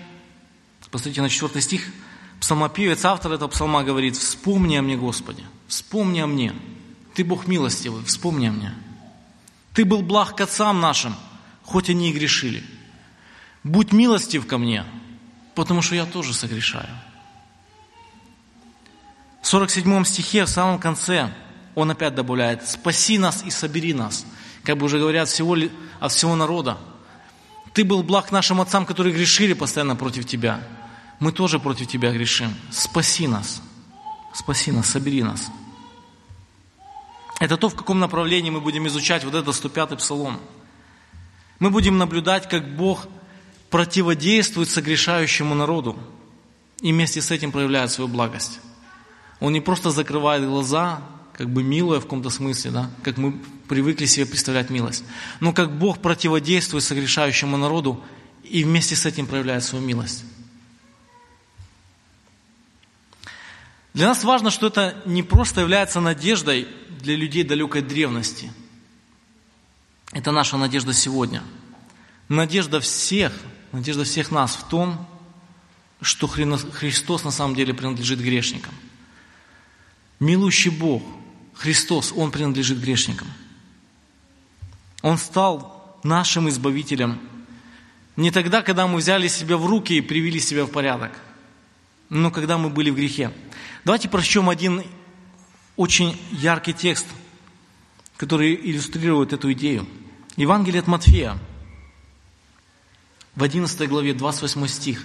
посмотрите 0.92 1.22
на 1.22 1.28
четвертый 1.28 1.60
стих– 1.60 1.82
Псалмопевец, 2.40 3.04
автор 3.04 3.32
этого 3.32 3.48
псалма 3.48 3.84
говорит, 3.84 4.16
«Вспомни 4.16 4.76
о 4.76 4.82
мне, 4.82 4.96
Господи, 4.96 5.44
вспомни 5.68 6.20
о 6.20 6.26
мне. 6.26 6.54
Ты 7.14 7.22
Бог 7.22 7.46
милостивый, 7.46 8.02
вспомни 8.04 8.46
о 8.46 8.52
мне. 8.52 8.74
Ты 9.80 9.86
был 9.86 10.02
благ 10.02 10.36
к 10.36 10.42
отцам 10.42 10.78
нашим, 10.78 11.16
хоть 11.62 11.88
они 11.88 12.10
и 12.10 12.12
грешили. 12.12 12.62
Будь 13.64 13.92
милостив 13.92 14.46
ко 14.46 14.58
мне, 14.58 14.84
потому 15.54 15.80
что 15.80 15.94
я 15.94 16.04
тоже 16.04 16.34
согрешаю. 16.34 16.90
В 19.40 19.46
47 19.46 20.04
стихе, 20.04 20.44
в 20.44 20.50
самом 20.50 20.78
конце, 20.78 21.32
он 21.74 21.90
опять 21.90 22.14
добавляет, 22.14 22.68
«Спаси 22.68 23.16
нас 23.16 23.42
и 23.42 23.50
собери 23.50 23.94
нас». 23.94 24.26
Как 24.64 24.76
бы 24.76 24.84
уже 24.84 24.98
говорят 24.98 25.30
всего, 25.30 25.56
от 25.98 26.12
всего 26.12 26.36
народа. 26.36 26.76
Ты 27.72 27.82
был 27.82 28.02
благ 28.02 28.32
нашим 28.32 28.60
отцам, 28.60 28.84
которые 28.84 29.14
грешили 29.14 29.54
постоянно 29.54 29.96
против 29.96 30.26
тебя. 30.26 30.62
Мы 31.20 31.32
тоже 31.32 31.58
против 31.58 31.86
тебя 31.88 32.12
грешим. 32.12 32.54
Спаси 32.70 33.26
нас. 33.26 33.62
Спаси 34.34 34.72
нас, 34.72 34.90
собери 34.90 35.22
нас. 35.22 35.50
Это 37.40 37.56
то, 37.56 37.70
в 37.70 37.74
каком 37.74 37.98
направлении 37.98 38.50
мы 38.50 38.60
будем 38.60 38.86
изучать 38.86 39.24
вот 39.24 39.34
этот 39.34 39.56
105-й 39.56 39.96
псалом. 39.96 40.38
Мы 41.58 41.70
будем 41.70 41.96
наблюдать, 41.96 42.48
как 42.48 42.76
Бог 42.76 43.08
противодействует 43.70 44.68
согрешающему 44.68 45.54
народу 45.54 45.98
и 46.82 46.92
вместе 46.92 47.22
с 47.22 47.30
этим 47.30 47.50
проявляет 47.50 47.90
свою 47.90 48.08
благость. 48.08 48.60
Он 49.40 49.54
не 49.54 49.62
просто 49.62 49.90
закрывает 49.90 50.44
глаза, 50.44 51.02
как 51.32 51.48
бы 51.48 51.62
милуя 51.62 51.98
в 52.00 52.02
каком-то 52.02 52.28
смысле, 52.28 52.72
да, 52.72 52.90
как 53.02 53.16
мы 53.16 53.40
привыкли 53.68 54.04
себе 54.04 54.26
представлять 54.26 54.68
милость, 54.68 55.04
но 55.40 55.54
как 55.54 55.78
Бог 55.78 56.02
противодействует 56.02 56.84
согрешающему 56.84 57.56
народу 57.56 58.04
и 58.44 58.64
вместе 58.64 58.96
с 58.96 59.06
этим 59.06 59.26
проявляет 59.26 59.64
свою 59.64 59.82
милость. 59.82 60.24
Для 63.92 64.08
нас 64.08 64.22
важно, 64.24 64.50
что 64.50 64.68
это 64.68 65.02
не 65.04 65.22
просто 65.22 65.62
является 65.62 66.00
надеждой 66.00 66.68
для 67.00 67.16
людей 67.16 67.42
далекой 67.42 67.82
древности. 67.82 68.52
Это 70.12 70.32
наша 70.32 70.56
надежда 70.56 70.92
сегодня. 70.92 71.42
Надежда 72.28 72.80
всех, 72.80 73.32
надежда 73.72 74.04
всех 74.04 74.30
нас 74.30 74.54
в 74.54 74.68
том, 74.68 75.06
что 76.00 76.26
Христос 76.26 77.24
на 77.24 77.30
самом 77.30 77.54
деле 77.54 77.74
принадлежит 77.74 78.20
грешникам. 78.20 78.74
Милующий 80.18 80.70
Бог, 80.70 81.02
Христос, 81.54 82.12
Он 82.14 82.30
принадлежит 82.30 82.78
грешникам. 82.78 83.28
Он 85.02 85.18
стал 85.18 85.98
нашим 86.02 86.48
избавителем 86.48 87.20
не 88.16 88.30
тогда, 88.30 88.62
когда 88.62 88.86
мы 88.86 88.98
взяли 88.98 89.28
себя 89.28 89.56
в 89.56 89.66
руки 89.66 89.94
и 89.94 90.00
привели 90.00 90.40
себя 90.40 90.66
в 90.66 90.70
порядок, 90.70 91.12
но 92.10 92.30
когда 92.30 92.58
мы 92.58 92.68
были 92.68 92.90
в 92.90 92.96
грехе. 92.96 93.32
Давайте 93.84 94.08
прочтем 94.08 94.48
один 94.48 94.84
очень 95.76 96.20
яркий 96.32 96.74
текст, 96.74 97.06
который 98.16 98.54
иллюстрирует 98.54 99.32
эту 99.32 99.52
идею. 99.52 99.86
Евангелие 100.36 100.80
от 100.80 100.86
Матфея, 100.86 101.38
в 103.34 103.42
11 103.42 103.88
главе, 103.88 104.12
28 104.12 104.66
стих. 104.66 105.04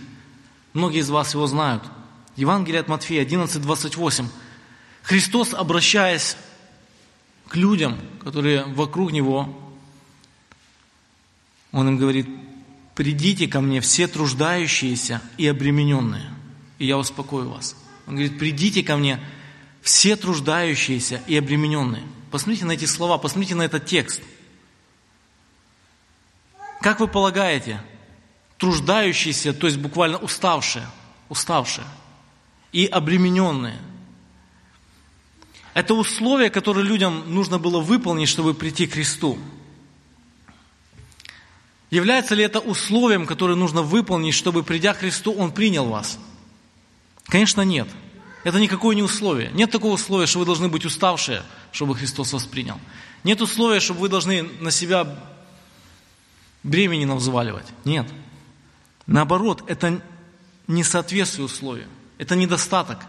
Многие 0.74 1.00
из 1.00 1.10
вас 1.10 1.34
его 1.34 1.48
знают. 1.48 1.84
Евангелие 2.36 2.82
от 2.82 2.90
Матфея, 2.90 3.22
11, 3.22 3.62
28. 3.62 4.28
Христос, 5.04 5.54
обращаясь 5.54 6.36
к 7.48 7.56
людям, 7.56 7.98
которые 8.22 8.66
вокруг 8.66 9.14
Него, 9.14 9.58
Он 11.72 11.88
им 11.88 11.98
говорит, 11.98 12.28
придите 12.94 13.48
ко 13.48 13.62
мне 13.62 13.80
все 13.80 14.08
труждающиеся 14.08 15.22
и 15.38 15.48
обремененные, 15.48 16.30
и 16.78 16.88
я 16.88 16.98
успокою 16.98 17.50
вас. 17.50 17.76
Он 18.08 18.16
говорит, 18.16 18.38
придите 18.38 18.84
ко 18.84 18.98
мне 18.98 19.20
все 19.82 20.16
труждающиеся 20.16 21.22
и 21.28 21.38
обремененные. 21.38 22.04
Посмотрите 22.32 22.66
на 22.66 22.72
эти 22.72 22.86
слова, 22.86 23.18
посмотрите 23.18 23.56
на 23.56 23.64
этот 23.64 23.86
текст. 23.86 24.22
Как 26.82 27.00
вы 27.00 27.08
полагаете, 27.08 27.82
труждающиеся, 28.58 29.54
то 29.54 29.68
есть 29.68 29.78
буквально 29.78 30.18
уставшие, 30.18 30.88
уставшие 31.30 31.88
и 32.72 32.86
обремененные– 32.86 33.80
это 35.76 35.94
условие, 35.94 36.50
которое 36.50 36.86
людям 36.86 37.24
нужно 37.28 37.60
было 37.60 37.82
выполнить, 37.82 38.30
чтобы 38.30 38.54
прийти 38.54 38.88
к 38.88 38.94
Христу. 38.94 39.38
Является 41.90 42.34
ли 42.34 42.46
это 42.46 42.62
условием, 42.62 43.26
которое 43.26 43.56
нужно 43.56 43.82
выполнить, 43.82 44.34
чтобы, 44.34 44.64
придя 44.64 44.94
к 44.94 45.00
Христу, 45.00 45.34
Он 45.34 45.52
принял 45.52 45.86
вас? 45.88 46.18
Конечно, 47.26 47.62
нет. 47.62 47.88
Это 48.44 48.60
никакое 48.60 48.96
не 48.96 49.04
условие. 49.04 49.52
Нет 49.54 49.72
такого 49.72 49.94
условия, 49.94 50.28
что 50.28 50.40
вы 50.40 50.46
должны 50.46 50.70
быть 50.70 50.86
уставшие, 50.86 51.44
чтобы 51.72 51.96
Христос 51.96 52.34
вас 52.34 52.46
принял. 52.46 52.80
Нет 53.24 53.42
условия, 53.42 53.80
чтобы 53.80 54.02
вы 54.02 54.10
должны 54.10 54.44
на 54.44 54.70
себя 54.70 55.20
бремени 56.62 57.06
взваливать. 57.06 57.66
Нет. 57.84 58.08
Наоборот, 59.08 59.64
это 59.68 60.02
несоответствие 60.68 61.46
условию. 61.46 61.88
Это 62.18 62.36
недостаток. 62.36 63.00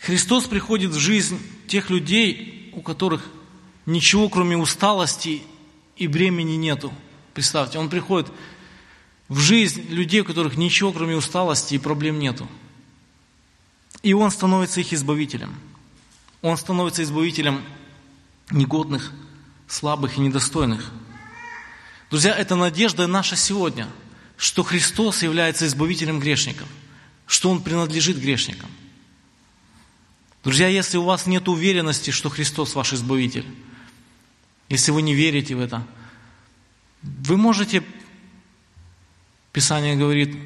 Христос 0.00 0.46
приходит 0.46 0.90
в 0.90 0.98
жизнь 0.98 1.40
тех 1.66 1.90
людей, 1.90 2.72
у 2.74 2.82
которых 2.82 3.24
ничего, 3.86 4.28
кроме 4.28 4.56
усталости 4.56 5.42
и 5.96 6.06
бремени 6.06 6.56
нету. 6.56 6.92
Представьте, 7.34 7.78
Он 7.78 7.88
приходит 7.88 8.30
в 9.28 9.38
жизнь 9.38 9.82
людей, 9.90 10.20
у 10.20 10.24
которых 10.24 10.56
ничего, 10.56 10.92
кроме 10.92 11.16
усталости 11.16 11.74
и 11.74 11.78
проблем 11.78 12.18
нету. 12.18 12.48
И 14.02 14.14
Он 14.14 14.30
становится 14.30 14.80
их 14.80 14.92
избавителем. 14.92 15.54
Он 16.40 16.56
становится 16.56 17.02
избавителем 17.02 17.62
негодных, 18.50 19.12
слабых 19.66 20.16
и 20.16 20.20
недостойных. 20.20 20.90
Друзья, 22.10 22.34
это 22.34 22.56
надежда 22.56 23.06
наша 23.06 23.36
сегодня, 23.36 23.88
что 24.36 24.62
Христос 24.62 25.22
является 25.22 25.66
избавителем 25.66 26.20
грешников, 26.20 26.68
что 27.26 27.50
Он 27.50 27.62
принадлежит 27.62 28.18
грешникам. 28.18 28.70
Друзья, 30.44 30.68
если 30.68 30.96
у 30.96 31.02
вас 31.02 31.26
нет 31.26 31.48
уверенности, 31.48 32.10
что 32.10 32.30
Христос 32.30 32.74
ваш 32.74 32.94
избавитель, 32.94 33.44
если 34.68 34.92
вы 34.92 35.02
не 35.02 35.14
верите 35.14 35.54
в 35.54 35.60
это, 35.60 35.86
вы 37.02 37.36
можете, 37.36 37.82
Писание 39.52 39.96
говорит, 39.96 40.36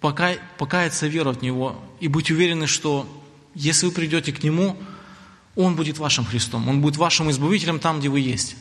покаяться 0.00 1.06
веровать 1.06 1.38
в 1.38 1.42
Него 1.42 1.82
и 2.00 2.08
быть 2.08 2.30
уверены, 2.30 2.66
что 2.66 3.08
если 3.54 3.86
вы 3.86 3.92
придете 3.92 4.32
к 4.32 4.42
Нему, 4.42 4.76
Он 5.56 5.76
будет 5.76 5.98
вашим 5.98 6.24
Христом, 6.24 6.68
Он 6.68 6.80
будет 6.80 6.96
вашим 6.96 7.30
избавителем 7.30 7.78
там, 7.80 8.00
где 8.00 8.08
вы 8.08 8.20
есть. 8.20 8.56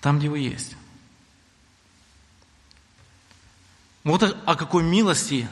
Там, 0.00 0.18
где 0.18 0.28
вы 0.28 0.40
есть. 0.40 0.76
Вот 4.04 4.22
о 4.22 4.56
какой 4.56 4.82
милости 4.82 5.48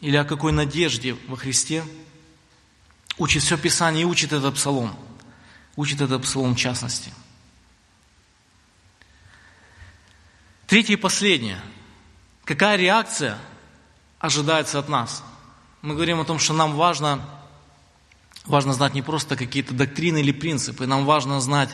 или 0.00 0.16
о 0.16 0.24
какой 0.24 0.52
надежде 0.52 1.16
во 1.26 1.36
Христе 1.36 1.84
учит 3.18 3.42
все 3.42 3.56
Писание 3.56 4.02
и 4.02 4.04
учит 4.04 4.32
этот 4.32 4.56
псалом. 4.56 4.94
Учит 5.76 6.00
этот 6.00 6.22
псалом 6.22 6.54
в 6.54 6.58
частности. 6.58 7.12
Третье 10.66 10.94
и 10.94 10.96
последнее. 10.96 11.60
Какая 12.44 12.76
реакция 12.76 13.38
ожидается 14.18 14.78
от 14.78 14.88
нас? 14.88 15.22
Мы 15.80 15.94
говорим 15.94 16.20
о 16.20 16.24
том, 16.24 16.38
что 16.38 16.52
нам 16.52 16.74
важно, 16.74 17.26
важно 18.44 18.74
знать 18.74 18.94
не 18.94 19.00
просто 19.00 19.36
какие-то 19.36 19.74
доктрины 19.74 20.18
или 20.18 20.32
принципы, 20.32 20.86
нам 20.86 21.06
важно 21.06 21.40
знать 21.40 21.70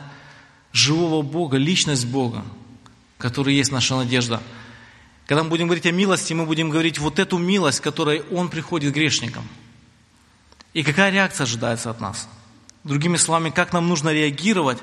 живого 0.72 1.22
Бога, 1.22 1.56
личность 1.56 2.06
Бога, 2.06 2.44
который 3.18 3.54
есть 3.54 3.72
наша 3.72 3.96
надежда. 3.96 4.40
Когда 5.26 5.42
мы 5.42 5.50
будем 5.50 5.66
говорить 5.66 5.86
о 5.86 5.92
милости, 5.92 6.32
мы 6.34 6.46
будем 6.46 6.70
говорить 6.70 6.98
вот 6.98 7.18
эту 7.18 7.38
милость, 7.38 7.80
которой 7.80 8.22
Он 8.30 8.48
приходит 8.48 8.94
грешникам. 8.94 9.46
И 10.72 10.84
какая 10.84 11.10
реакция 11.10 11.44
ожидается 11.44 11.90
от 11.90 12.00
нас? 12.00 12.28
Другими 12.84 13.16
словами, 13.16 13.50
как 13.50 13.72
нам 13.72 13.88
нужно 13.88 14.10
реагировать 14.10 14.78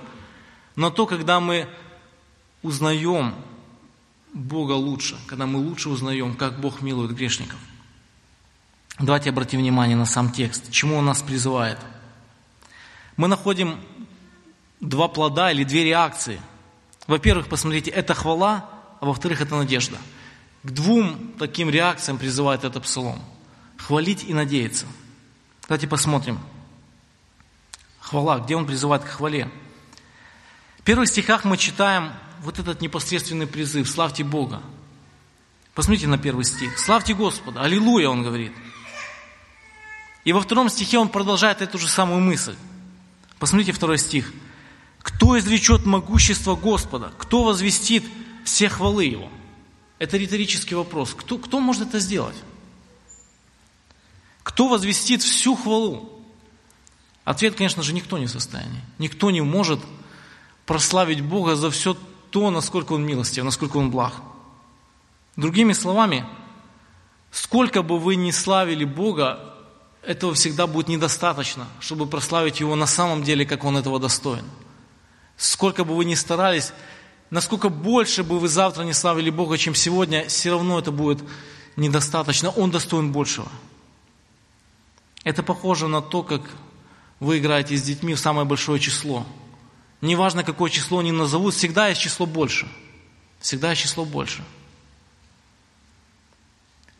на 0.76 0.91
то, 0.91 1.06
когда 1.06 1.39
мы 1.39 1.67
узнаем 2.62 3.36
Бога 4.34 4.74
лучше, 4.74 5.18
когда 5.28 5.46
мы 5.46 5.60
лучше 5.60 5.90
узнаем, 5.90 6.36
как 6.36 6.60
Бог 6.60 6.82
милует 6.82 7.12
грешников. 7.12 7.60
Давайте 9.00 9.30
обратим 9.30 9.60
внимание 9.60 9.96
на 9.96 10.06
сам 10.06 10.32
текст. 10.32 10.72
Чему 10.72 10.98
он 10.98 11.06
нас 11.06 11.22
призывает? 11.22 11.78
Мы 13.16 13.28
находим 13.28 13.80
два 14.80 15.08
плода 15.08 15.52
или 15.52 15.63
две 15.63 15.84
реакции. 15.84 16.42
Во-первых, 17.06 17.48
посмотрите, 17.48 17.92
это 17.92 18.13
хвала, 18.13 18.70
а 19.00 19.06
во-вторых, 19.06 19.42
это 19.42 19.56
надежда. 19.56 19.98
К 20.63 20.72
двум 20.72 21.34
таким 21.40 21.70
реакциям 21.70 22.18
призывает 22.18 22.63
этот 22.63 22.84
псалом. 22.84 23.22
Хвалить 23.78 24.24
и 24.24 24.34
надеяться. 24.34 24.86
Давайте 25.68 25.88
посмотрим. 25.88 26.40
Хвала, 28.00 28.40
где 28.40 28.56
он 28.56 28.66
призывает 28.66 29.04
к 29.04 29.10
хвале. 29.10 29.50
В 30.80 30.84
первых 30.84 31.08
стихах 31.08 31.46
мы 31.46 31.58
читаем 31.58 32.12
вот 32.41 32.60
этот 32.60 32.82
непосредственный 32.82 33.47
призыв 33.47 33.89
«Славьте 33.89 34.23
Бога». 34.23 34.62
Посмотрите 35.73 36.08
на 36.08 36.17
первый 36.17 36.45
стих. 36.45 36.78
«Славьте 36.80 37.13
Господа». 37.13 37.62
Аллилуйя, 37.62 38.10
он 38.10 38.23
говорит. 38.23 38.52
И 40.23 40.34
во 40.34 40.41
втором 40.41 40.69
стихе 40.69 40.97
он 40.97 41.10
продолжает 41.10 41.62
эту 41.62 41.78
же 41.78 41.88
самую 41.88 42.19
мысль. 42.21 42.56
Посмотрите 43.39 43.71
второй 43.71 43.97
стих. 43.97 44.34
«Кто 45.00 45.38
извлечет 45.38 45.86
могущество 45.86 46.56
Господа? 46.56 47.13
Кто 47.17 47.43
возвестит 47.43 48.04
все 48.43 48.69
хвалы 48.69 49.06
Его?» 49.06 49.30
Это 50.00 50.17
риторический 50.17 50.76
вопрос. 50.76 51.13
Кто, 51.13 51.38
кто 51.38 51.60
может 51.60 51.89
это 51.89 52.00
сделать? 52.00 52.36
Кто 54.43 54.67
возвестит 54.67 55.23
всю 55.23 55.56
хвалу? 55.56 56.23
Ответ, 57.23 57.56
конечно 57.56 57.84
же, 57.84 57.93
никто 57.93 58.17
не 58.17 58.28
в 58.28 58.32
состоянии. 58.32 58.82
Никто 59.00 59.32
не 59.32 59.41
может 59.41 59.80
прославить 60.65 61.21
Бога 61.21 61.56
за 61.56 61.71
все 61.71 61.97
то, 62.30 62.50
насколько 62.52 62.94
Он 62.94 63.06
милостив, 63.06 63.44
насколько 63.44 63.78
Он 63.78 63.92
благ. 63.92 64.13
Другими 65.36 65.74
словами, 65.74 66.26
сколько 67.32 67.84
бы 67.84 68.00
вы 68.00 68.16
ни 68.16 68.32
славили 68.32 68.86
Бога, 68.86 69.54
этого 70.04 70.34
всегда 70.34 70.68
будет 70.68 70.88
недостаточно, 70.88 71.68
чтобы 71.80 72.08
прославить 72.08 72.60
Его 72.60 72.76
на 72.76 72.88
самом 72.88 73.24
деле, 73.24 73.46
как 73.46 73.63
Он 73.63 73.78
этого 73.78 74.00
достоин. 74.00 74.46
Сколько 75.36 75.84
бы 75.84 75.96
вы 75.96 76.06
ни 76.06 76.16
старались, 76.16 76.74
насколько 77.30 77.70
больше 77.70 78.24
бы 78.24 78.40
вы 78.40 78.48
завтра 78.48 78.84
не 78.84 78.94
славили 78.94 79.30
Бога, 79.30 79.58
чем 79.58 79.76
сегодня, 79.76 80.28
все 80.28 80.52
равно 80.52 80.80
это 80.80 80.92
будет 80.92 81.24
недостаточно. 81.76 82.50
Он 82.50 82.72
достоин 82.72 83.12
большего. 83.12 83.48
Это 85.24 85.44
похоже 85.44 85.88
на 85.88 86.02
то, 86.02 86.24
как 86.24 86.42
вы 87.20 87.40
играете 87.40 87.76
с 87.76 87.84
детьми 87.84 88.13
в 88.13 88.20
самое 88.20 88.48
большое 88.48 88.80
число. 88.80 89.26
Неважно, 90.02 90.44
какое 90.44 90.70
число 90.70 91.00
они 91.00 91.12
назовут, 91.12 91.54
всегда 91.54 91.88
есть 91.88 92.02
число 92.02 92.26
больше. 92.26 92.68
Всегда 93.40 93.72
есть 93.72 93.82
число 93.82 94.06
больше. 94.06 94.44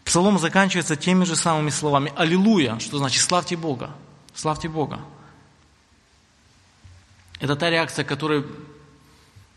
Псалом 0.04 0.40
заканчивается 0.40 0.96
теми 0.96 1.26
же 1.26 1.36
самыми 1.36 1.70
словами 1.70 2.14
«Аллилуйя», 2.16 2.80
что 2.80 2.98
значит 2.98 3.22
«славьте 3.22 3.58
Бога», 3.58 3.92
«славьте 4.34 4.70
Бога». 4.70 5.02
Это 7.40 7.56
та 7.56 7.70
реакция, 7.70 8.06
к 8.06 8.08
которой 8.08 8.46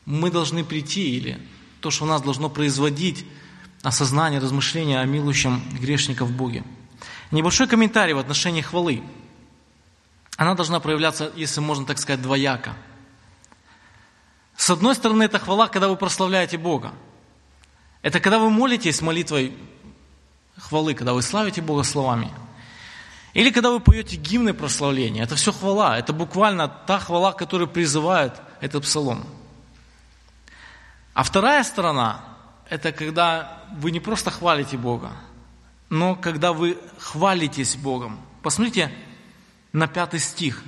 мы 0.05 0.31
должны 0.31 0.65
прийти, 0.65 1.17
или 1.17 1.41
то, 1.81 1.91
что 1.91 2.05
у 2.05 2.09
нас 2.09 2.21
должно 2.21 2.51
производить 2.51 3.25
осознание, 3.83 4.41
размышление 4.41 5.01
о 5.01 5.05
милующем 5.05 5.63
грешников 5.81 6.31
Боге. 6.31 6.65
Небольшой 7.31 7.69
комментарий 7.69 8.13
в 8.13 8.19
отношении 8.19 8.61
хвалы. 8.61 9.03
Она 10.37 10.55
должна 10.55 10.81
проявляться, 10.81 11.33
если 11.37 11.61
можно 11.61 11.87
так 11.87 11.99
сказать, 11.99 12.21
двояко. 12.21 12.77
С 14.61 14.69
одной 14.69 14.95
стороны, 14.95 15.23
это 15.23 15.39
хвала, 15.39 15.69
когда 15.69 15.89
вы 15.89 15.97
прославляете 15.97 16.59
Бога. 16.59 16.93
Это 18.03 18.21
когда 18.21 18.39
вы 18.39 18.51
молитесь 18.51 19.01
молитвой 19.01 19.57
хвалы, 20.59 20.93
когда 20.93 21.15
вы 21.15 21.23
славите 21.23 21.63
Бога 21.63 21.83
словами. 21.83 22.31
Или 23.33 23.53
когда 23.53 23.71
вы 23.71 23.81
поете 23.81 24.17
гимны 24.17 24.53
прославления. 24.53 25.23
Это 25.23 25.35
все 25.35 25.51
хвала. 25.51 25.99
Это 25.99 26.13
буквально 26.13 26.69
та 26.69 26.99
хвала, 26.99 27.33
которая 27.33 27.69
призывает 27.69 28.35
этот 28.61 28.83
псалом. 28.83 29.25
А 31.15 31.23
вторая 31.23 31.65
сторона– 31.65 32.23
это 32.69 32.93
когда 32.93 33.65
вы 33.79 33.91
не 33.91 33.99
просто 33.99 34.31
хвалите 34.31 34.77
Бога, 34.77 35.13
но 35.89 36.17
когда 36.17 36.53
вы 36.53 36.77
хвалитесь 36.99 37.77
Богом. 37.77 38.21
Посмотрите 38.43 38.93
на 39.73 39.89
пятый 39.89 40.21
стих. 40.21 40.63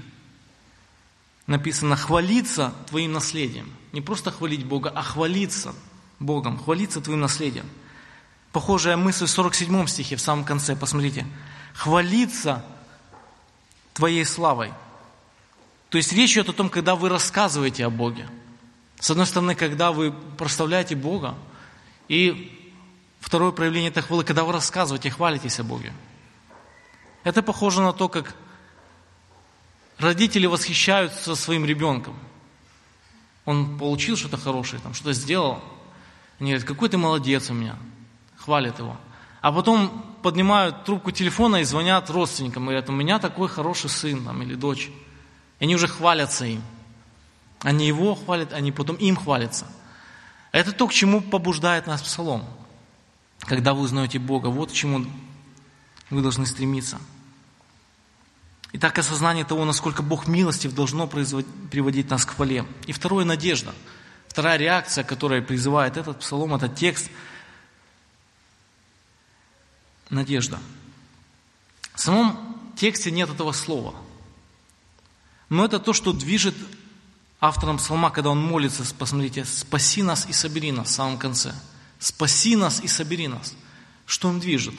Написано 1.47 1.95
«хвалиться 1.95 2.73
твоим 2.89 3.13
наследием». 3.13 3.71
Не 3.93 4.01
просто 4.01 4.31
хвалить 4.31 4.65
Бога, 4.65 4.91
а 4.95 5.03
хвалиться 5.03 5.75
Богом, 6.19 6.59
хвалиться 6.59 7.01
твоим 7.01 7.21
наследием. 7.21 7.69
Похожая 8.53 8.97
мысль 8.97 9.27
в 9.27 9.31
47 9.31 9.87
стихе, 9.87 10.17
в 10.17 10.21
самом 10.21 10.45
конце, 10.45 10.77
посмотрите. 10.77 11.27
«Хвалиться 11.75 12.65
Твоей 13.95 14.25
славой». 14.27 14.73
То 15.89 15.99
есть 15.99 16.13
речь 16.13 16.33
идет 16.33 16.51
о 16.51 16.53
том, 16.53 16.69
когда 16.69 16.95
вы 16.95 17.09
рассказываете 17.09 17.87
о 17.87 17.91
Боге. 17.91 18.29
С 18.99 19.11
одной 19.11 19.27
стороны, 19.27 19.55
когда 19.55 19.91
вы 19.91 20.13
прославляете 20.13 20.95
Бога, 20.95 21.35
и 22.09 22.73
второе 23.21 23.53
проявление 23.53 23.91
этой 23.91 24.03
хвалы, 24.03 24.25
когда 24.25 24.45
вы 24.45 24.53
рассказываете, 24.53 25.11
хвалитесь 25.11 25.59
о 25.61 25.65
Боге. 25.65 25.93
Это 27.25 27.43
похоже 27.43 27.81
на 27.81 27.93
то, 27.93 28.09
как 28.09 28.35
родители 29.99 30.47
восхищаются 30.47 31.35
своим 31.35 31.65
ребенком. 31.65 32.19
Он 33.45 33.79
получил 33.79 34.17
что-то 34.17 34.37
хорошее, 34.37 34.81
там, 34.83 34.95
что-то 34.95 35.13
сделал. 35.13 35.63
Они 36.39 36.51
говорят, 36.51 36.67
какой 36.67 36.89
ты 36.89 36.99
молодец 36.99 37.51
у 37.51 37.55
меня 37.55 37.77
хвалят 38.43 38.79
его. 38.79 38.97
А 39.41 39.53
потом 39.53 40.05
поднимают 40.23 40.85
трубку 40.85 41.11
телефона 41.11 41.57
и 41.57 41.65
звонят 41.65 42.11
родственникам, 42.11 42.65
и 42.65 42.67
говорят, 42.67 42.89
у 42.89 42.93
меня 42.93 43.19
такой 43.19 43.49
хороший 43.49 43.91
сын 43.91 44.25
там, 44.25 44.43
или 44.43 44.55
дочь. 44.55 44.91
И 45.59 45.65
они 45.65 45.75
уже 45.75 45.89
хвалятся 45.89 46.45
им. 46.45 46.63
Они 47.61 47.87
его 47.87 48.15
хвалят, 48.15 48.53
они 48.53 48.73
потом 48.73 48.97
им 48.97 49.17
хвалятся. 49.17 49.67
Это 50.51 50.73
то, 50.73 50.87
к 50.87 50.93
чему 50.93 51.21
побуждает 51.21 51.87
нас 51.87 52.03
Псалом. 52.03 52.45
Когда 53.41 53.75
вы 53.75 53.83
узнаете 53.83 54.19
Бога, 54.19 54.49
вот 54.49 54.71
к 54.71 54.75
чему 54.75 55.07
вы 56.11 56.23
должны 56.23 56.47
стремиться. 56.47 56.99
Итак, 58.73 58.99
осознание 58.99 59.45
того, 59.45 59.65
насколько 59.65 60.03
Бог 60.03 60.27
милостив, 60.27 60.75
должно 60.75 61.07
приводить 61.07 62.09
нас 62.09 62.25
к 62.25 62.31
хвале. 62.31 62.65
И 62.87 62.93
второе– 62.93 63.25
надежда. 63.27 63.75
Вторая 64.29 64.57
реакция, 64.57 65.05
которая 65.05 65.43
призывает 65.43 65.99
этот 65.99 66.21
псалом, 66.21 66.55
этот 66.55 66.75
текст– 66.75 67.11
надежда. 70.09 70.59
В 71.95 72.01
самом 72.01 72.59
тексте 72.77 73.11
нет 73.11 73.29
этого 73.31 73.53
слова. 73.53 73.95
Но 75.49 75.65
это 75.65 75.79
то, 75.79 75.93
что 75.93 76.13
движет 76.13 76.55
автором 77.41 77.77
псалма, 77.77 78.11
когда 78.11 78.31
он 78.31 78.41
молится, 78.41 78.85
посмотрите, 78.95 79.45
«Спаси 79.45 80.03
нас 80.03 80.27
и 80.29 80.33
собери 80.33 80.73
нас» 80.73 80.89
в 80.89 80.93
самом 80.93 81.19
конце. 81.19 81.55
«Спаси 81.99 82.57
нас 82.57 82.81
и 82.81 82.89
собери 82.89 83.29
нас». 83.29 83.55
Что 84.07 84.29
он 84.29 84.41
движет? 84.41 84.75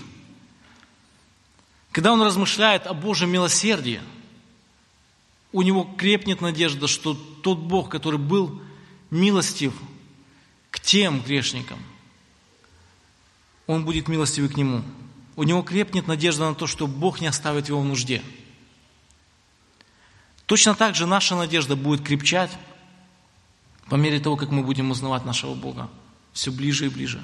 Когда 1.93 2.11
он 2.11 2.21
размышляет 2.21 2.85
о 2.85 2.93
Божьем 2.93 3.29
милосердии, 3.29 4.01
у 5.53 5.61
него 5.61 5.89
крепнет 5.97 6.41
надежда, 6.41 6.87
что 6.87 7.13
тот 7.13 7.59
Бог, 7.59 7.89
который 7.89 8.19
был 8.19 8.61
милостив 9.09 9.73
к 10.71 10.81
тем 10.81 11.21
грешникам, 11.21 11.79
он 13.67 13.85
будет 13.85 14.09
милостивый 14.09 14.49
к 14.49 14.57
нему– 14.57 14.83
у 15.35 15.43
него 15.43 15.61
крепнет 15.63 16.07
надежда 16.07 16.49
на 16.49 16.55
то, 16.55 16.67
что 16.67 16.87
Бог 16.87 17.19
не 17.19 17.27
оставит 17.27 17.67
его 17.67 17.81
в 17.81 17.85
нужде. 17.85 18.21
Точно 20.45 20.75
так 20.75 20.95
же 20.95 21.07
наша 21.07 21.35
надежда 21.35 21.75
будет 21.75 22.05
крепчать 22.05 22.51
по 23.87 23.95
мере 23.95 24.19
того, 24.19 24.35
как 24.37 24.51
мы 24.51 24.63
будем 24.63 24.91
узнавать 24.91 25.25
нашего 25.25 25.55
Бога 25.55 25.89
все 26.33 26.51
ближе 26.51 26.85
и 26.85 26.89
ближе. 26.89 27.21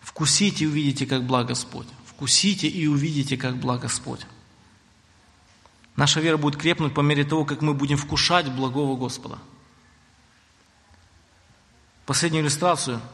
Вкусите 0.00 0.64
и 0.64 0.66
увидите, 0.66 1.06
как 1.06 1.24
благ 1.24 1.46
Господь. 1.46 1.86
Вкусите 2.20 2.68
и 2.68 2.86
увидите, 2.86 3.38
как 3.38 3.56
благ 3.56 3.80
Господь. 3.80 4.26
Наша 5.96 6.20
вера 6.20 6.36
будет 6.36 6.60
крепнуть 6.60 6.92
по 6.92 7.00
мере 7.00 7.24
того, 7.24 7.46
как 7.46 7.62
мы 7.62 7.72
будем 7.72 7.96
вкушать 7.96 8.46
благого 8.52 8.94
Господа. 8.94 9.38
Последнюю 12.04 12.42
иллюстрацию– 12.42 13.00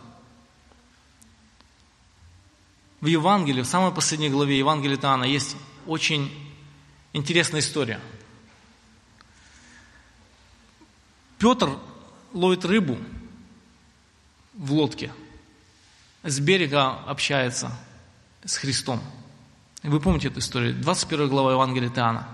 в 3.01 3.07
Евангелии, 3.07 3.63
в 3.63 3.67
самой 3.67 3.93
последней 3.93 4.29
главе 4.29 4.59
Евангелия 4.59 4.97
Иоанна 4.97 5.23
есть 5.23 5.55
очень 5.87 6.29
интересная 7.13 7.61
история. 7.61 8.01
Петр 11.39 11.79
ловит 12.33 12.65
рыбу 12.65 12.99
в 14.55 14.73
лодке, 14.73 15.13
с 16.25 16.41
берега 16.41 17.05
общается 17.07 17.71
с 18.47 18.57
Христом. 18.57 19.01
Вы 19.83 20.01
помните 20.01 20.29
эту 20.29 20.39
историю? 20.39 20.75
21 20.75 21.29
глава 21.29 21.53
Евангелия 21.53 21.91
Иоанна. 21.91 22.27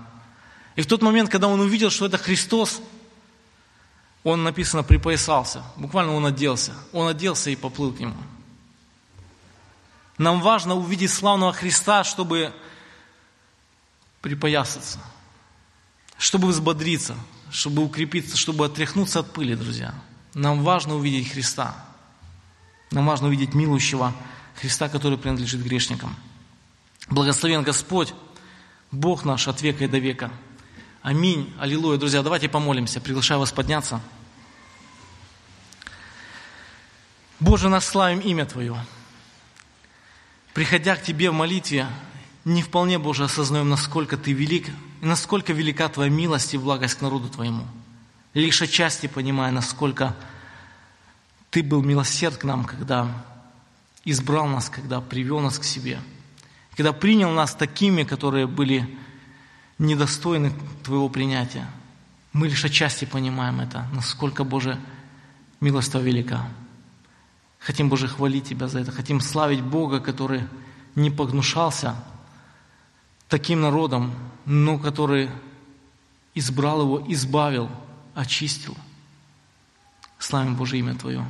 И 0.75 0.81
в 0.81 0.87
тот 0.87 1.01
момент, 1.01 1.29
когда 1.29 1.47
он 1.47 1.59
увидел, 1.59 1.89
что 1.89 2.05
это 2.05 2.17
Христос, 2.17 2.81
он, 4.23 4.43
написано, 4.43 4.83
припоясался. 4.83 5.63
Буквально 5.75 6.13
он 6.13 6.25
оделся. 6.25 6.73
Он 6.93 7.07
оделся 7.07 7.49
и 7.49 7.55
поплыл 7.55 7.91
к 7.91 7.99
нему. 7.99 8.15
Нам 10.17 10.41
важно 10.41 10.75
увидеть 10.75 11.11
славного 11.11 11.51
Христа, 11.51 12.03
чтобы 12.03 12.53
припоясаться, 14.21 14.99
чтобы 16.17 16.47
взбодриться, 16.47 17.15
чтобы 17.51 17.83
укрепиться, 17.83 18.37
чтобы 18.37 18.65
отряхнуться 18.65 19.19
от 19.19 19.33
пыли, 19.33 19.55
друзья. 19.55 19.93
Нам 20.33 20.63
важно 20.63 20.95
увидеть 20.95 21.31
Христа. 21.31 21.75
Нам 22.91 23.07
важно 23.07 23.27
увидеть 23.27 23.53
милующего 23.55 24.09
Христа, 24.09 24.32
который 24.89 25.17
принадлежит 25.17 25.61
грешникам. 25.61 26.15
Благословен 27.09 27.63
Господь, 27.63 28.13
Бог 28.91 29.25
наш 29.25 29.47
от 29.47 29.61
века 29.61 29.83
и 29.83 29.87
до 29.87 29.97
века. 29.97 30.31
Аминь. 31.01 31.53
Аллилуйя. 31.59 31.97
Друзья, 31.97 32.21
давайте 32.21 32.47
помолимся. 32.47 33.01
Приглашаю 33.01 33.39
вас 33.39 33.51
подняться. 33.51 34.01
Боже, 37.39 37.67
наш 37.67 37.83
славим 37.83 38.19
имя 38.19 38.45
Твое 38.45 38.77
приходя 40.53 40.95
к 40.95 41.03
Тебе 41.03 41.31
в 41.31 41.33
молитве, 41.33 41.87
не 42.45 42.61
вполне, 42.61 42.99
Боже, 42.99 43.25
осознаем, 43.25 43.69
насколько 43.69 44.17
Ты 44.17 44.31
велик 44.31 44.69
и 45.01 45.05
насколько 45.05 45.53
велика 45.53 45.89
Твоя 45.89 46.09
милость 46.09 46.53
и 46.53 46.57
благость 46.57 46.95
к 46.95 47.01
народу 47.01 47.29
Твоему. 47.29 47.65
Лишь 48.33 48.61
отчасти 48.61 49.07
понимая, 49.07 49.51
насколько 49.51 50.15
Ты 51.49 51.63
был 51.63 51.81
милосерд 51.81 52.37
к 52.37 52.43
нам, 52.43 52.65
когда 52.65 53.25
избрал 54.03 54.47
нас, 54.47 54.69
когда 54.69 55.01
привел 55.01 55.39
нас 55.39 55.59
к 55.59 55.63
себе, 55.63 55.99
когда 56.75 56.93
принял 56.93 57.31
нас 57.31 57.55
такими, 57.55 58.03
которые 58.03 58.47
были 58.47 58.97
недостойны 59.77 60.51
Твоего 60.83 61.09
принятия. 61.09 61.67
Мы 62.31 62.47
лишь 62.47 62.65
отчасти 62.65 63.05
понимаем 63.05 63.59
это, 63.59 63.87
насколько, 63.93 64.43
Боже, 64.43 64.79
милость 65.61 65.91
Твоя 65.91 66.05
велика. 66.05 66.47
Хотим, 67.59 67.89
Боже, 67.89 68.07
хвалить 68.07 68.49
Тебя 68.49 68.67
за 68.67 68.79
это. 68.79 68.91
Хотим 68.91 69.21
славить 69.21 69.61
Бога, 69.61 69.99
который 69.99 70.43
не 70.95 71.09
погнушался 71.09 71.95
таким 73.29 73.61
народом, 73.61 74.13
но 74.45 74.77
который 74.77 75.29
избрал 76.35 76.81
его, 76.81 77.03
избавил, 77.07 77.69
очистил. 78.15 78.75
Славим 80.19 80.55
Божье 80.55 80.79
имя 80.79 80.95
Твое. 80.95 81.25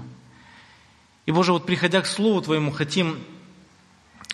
И, 1.25 1.31
Боже, 1.31 1.53
вот 1.53 1.65
приходя 1.65 2.01
к 2.01 2.07
Слову 2.07 2.41
Твоему, 2.41 2.71
хотим 2.71 3.17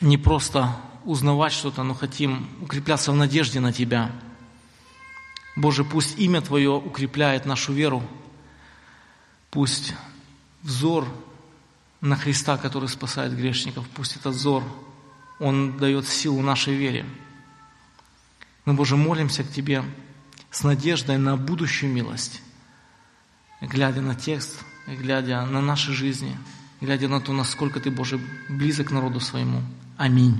не 0.01 0.17
просто 0.17 0.75
узнавать 1.05 1.53
что-то, 1.53 1.83
но 1.83 1.93
хотим 1.93 2.49
укрепляться 2.61 3.11
в 3.11 3.15
надежде 3.15 3.59
на 3.59 3.71
Тебя. 3.71 4.11
Боже, 5.55 5.83
пусть 5.83 6.17
имя 6.17 6.41
Твое 6.41 6.71
укрепляет 6.71 7.45
нашу 7.45 7.73
веру, 7.73 8.03
пусть 9.51 9.93
взор 10.63 11.07
на 12.01 12.15
Христа, 12.15 12.57
который 12.57 12.89
спасает 12.89 13.35
грешников, 13.35 13.87
пусть 13.89 14.15
этот 14.15 14.35
взор, 14.35 14.63
он 15.39 15.77
дает 15.77 16.07
силу 16.07 16.41
нашей 16.41 16.75
вере. 16.75 17.05
Мы, 18.65 18.73
Боже, 18.73 18.97
молимся 18.97 19.43
к 19.43 19.51
Тебе 19.51 19.83
с 20.49 20.63
надеждой 20.63 21.17
на 21.17 21.37
будущую 21.37 21.91
милость, 21.91 22.41
глядя 23.61 24.01
на 24.01 24.15
текст, 24.15 24.63
глядя 24.87 25.45
на 25.45 25.61
наши 25.61 25.93
жизни, 25.93 26.37
глядя 26.81 27.07
на 27.07 27.19
то, 27.19 27.33
насколько 27.33 27.79
Ты, 27.79 27.91
Боже, 27.91 28.19
близок 28.49 28.87
к 28.87 28.91
народу 28.91 29.19
своему. 29.19 29.61
Аминь. 29.97 30.37